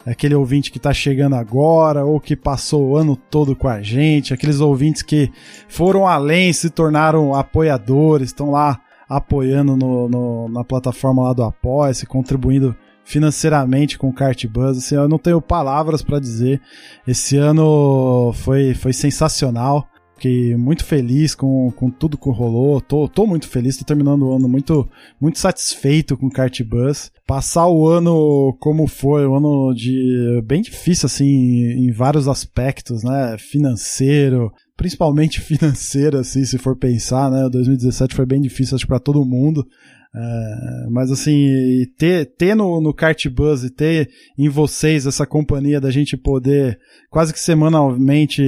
[0.07, 4.33] aquele ouvinte que está chegando agora ou que passou o ano todo com a gente,
[4.33, 5.31] aqueles ouvintes que
[5.67, 12.07] foram além, se tornaram apoiadores, estão lá apoiando no, no, na plataforma lá do Apoia-se,
[12.07, 14.77] contribuindo financeiramente com o Kart Buzz.
[14.77, 16.61] Assim, eu não tenho palavras para dizer.
[17.07, 19.87] Esse ano foi, foi sensacional.
[20.15, 22.79] Fiquei muito feliz com, com tudo que rolou.
[22.79, 24.87] Tô, tô muito feliz, tô terminando o ano muito,
[25.19, 27.11] muito satisfeito com o Kart Buzz.
[27.27, 33.35] Passar o ano como foi, um ano de bem difícil, assim, em vários aspectos, né?
[33.37, 37.49] Financeiro, principalmente financeiro, assim, se for pensar, né?
[37.49, 39.67] 2017 foi bem difícil, acho, para todo mundo.
[40.15, 45.81] É, mas assim, ter, ter no, no Kart Buzz e ter em vocês essa companhia
[45.81, 48.43] da gente poder quase que semanalmente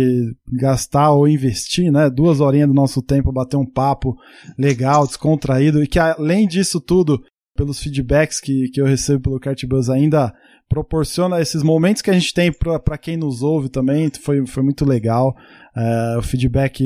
[0.54, 2.08] gastar ou investir, né?
[2.08, 4.16] Duas horinhas do nosso tempo, bater um papo
[4.60, 7.20] legal, descontraído e que além disso tudo,
[7.56, 10.34] pelos feedbacks que, que eu recebo pelo Kart Buzz ainda
[10.68, 14.84] proporciona esses momentos que a gente tem para quem nos ouve também, foi, foi muito
[14.84, 15.36] legal.
[15.76, 16.84] É, o feedback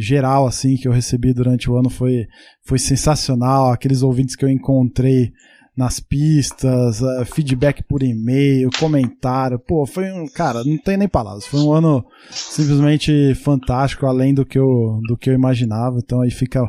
[0.00, 2.26] geral assim que eu recebi durante o ano foi,
[2.64, 3.70] foi sensacional.
[3.70, 5.32] Aqueles ouvintes que eu encontrei
[5.76, 9.58] nas pistas, uh, feedback por e-mail, comentário.
[9.58, 10.26] Pô, foi um.
[10.26, 11.46] Cara, não tem nem palavras.
[11.46, 15.98] Foi um ano simplesmente fantástico, além do que eu, do que eu imaginava.
[15.98, 16.62] Então aí fica,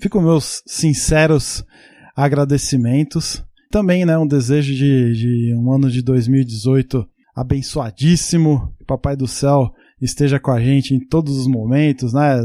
[0.00, 1.64] fica meus sinceros
[2.18, 3.44] agradecimentos.
[3.70, 7.06] Também, né, um desejo de, de um ano de 2018
[7.36, 8.72] abençoadíssimo.
[8.86, 12.40] Papai do céu esteja com a gente em todos os momentos, né?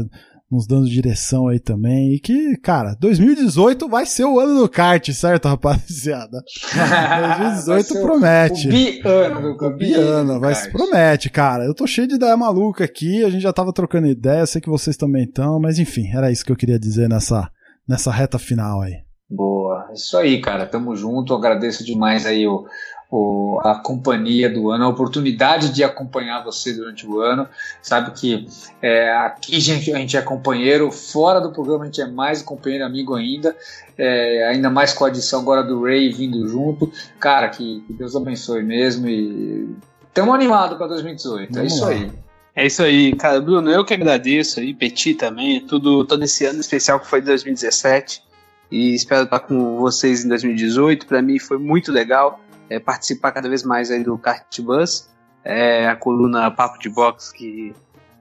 [0.50, 2.14] Nos dando direção aí também.
[2.14, 6.40] E que, cara, 2018 vai ser o ano do kart, certo, rapaziada?
[7.66, 8.68] 2018 promete.
[8.68, 11.64] O biano, o biano, vai se promete, cara.
[11.64, 14.70] Eu tô cheio de ideia maluca aqui, a gente já tava trocando ideia, sei que
[14.70, 17.50] vocês também estão, mas enfim, era isso que eu queria dizer nessa,
[17.88, 19.03] nessa reta final aí.
[19.28, 20.66] Boa, isso aí, cara.
[20.66, 21.34] Tamo junto.
[21.34, 22.66] Agradeço demais aí o,
[23.10, 27.48] o, a companhia do ano, a oportunidade de acompanhar você durante o ano.
[27.82, 28.46] Sabe que
[28.82, 32.84] é, aqui gente, a gente é companheiro, fora do programa a gente é mais companheiro,
[32.84, 33.56] amigo ainda.
[33.96, 36.90] É, ainda mais com a adição agora do Ray vindo junto.
[37.18, 39.74] Cara, que, que Deus abençoe mesmo e
[40.06, 41.52] estamos animados para 2018.
[41.52, 42.12] Vamos é isso aí.
[42.56, 43.40] É isso aí, cara.
[43.40, 48.22] Bruno, eu que agradeço aí, Petit também, tudo, todo esse ano especial que foi 2017
[48.70, 51.06] e espero estar com vocês em 2018.
[51.06, 55.08] Para mim foi muito legal é, participar cada vez mais aí do Kart Bus,
[55.44, 57.74] é, a coluna Papo de Box que,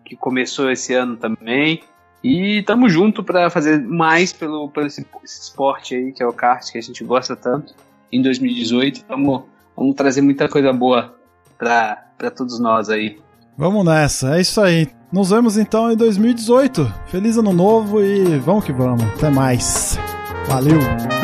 [0.06, 1.84] que começou esse ano também.
[2.24, 6.32] E estamos junto para fazer mais pelo, pelo esse, esse, esporte aí que é o
[6.32, 7.74] kart que a gente gosta tanto
[8.12, 9.04] em 2018.
[9.10, 9.44] Vamos,
[9.76, 11.14] vamos trazer muita coisa boa
[11.58, 13.20] para todos nós aí.
[13.58, 14.88] Vamos nessa, é isso aí.
[15.12, 16.92] Nos vemos então em 2018.
[17.08, 19.04] Feliz ano novo e vamos que vamos.
[19.16, 20.00] Até mais.
[20.48, 21.23] Valeu!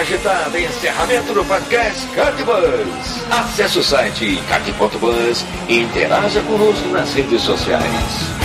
[0.00, 0.60] E branca agitada.
[0.60, 3.30] Encerramento do podcast Cardbus.
[3.30, 8.39] Acesse o site card.bus e interaja conosco nas redes sociais.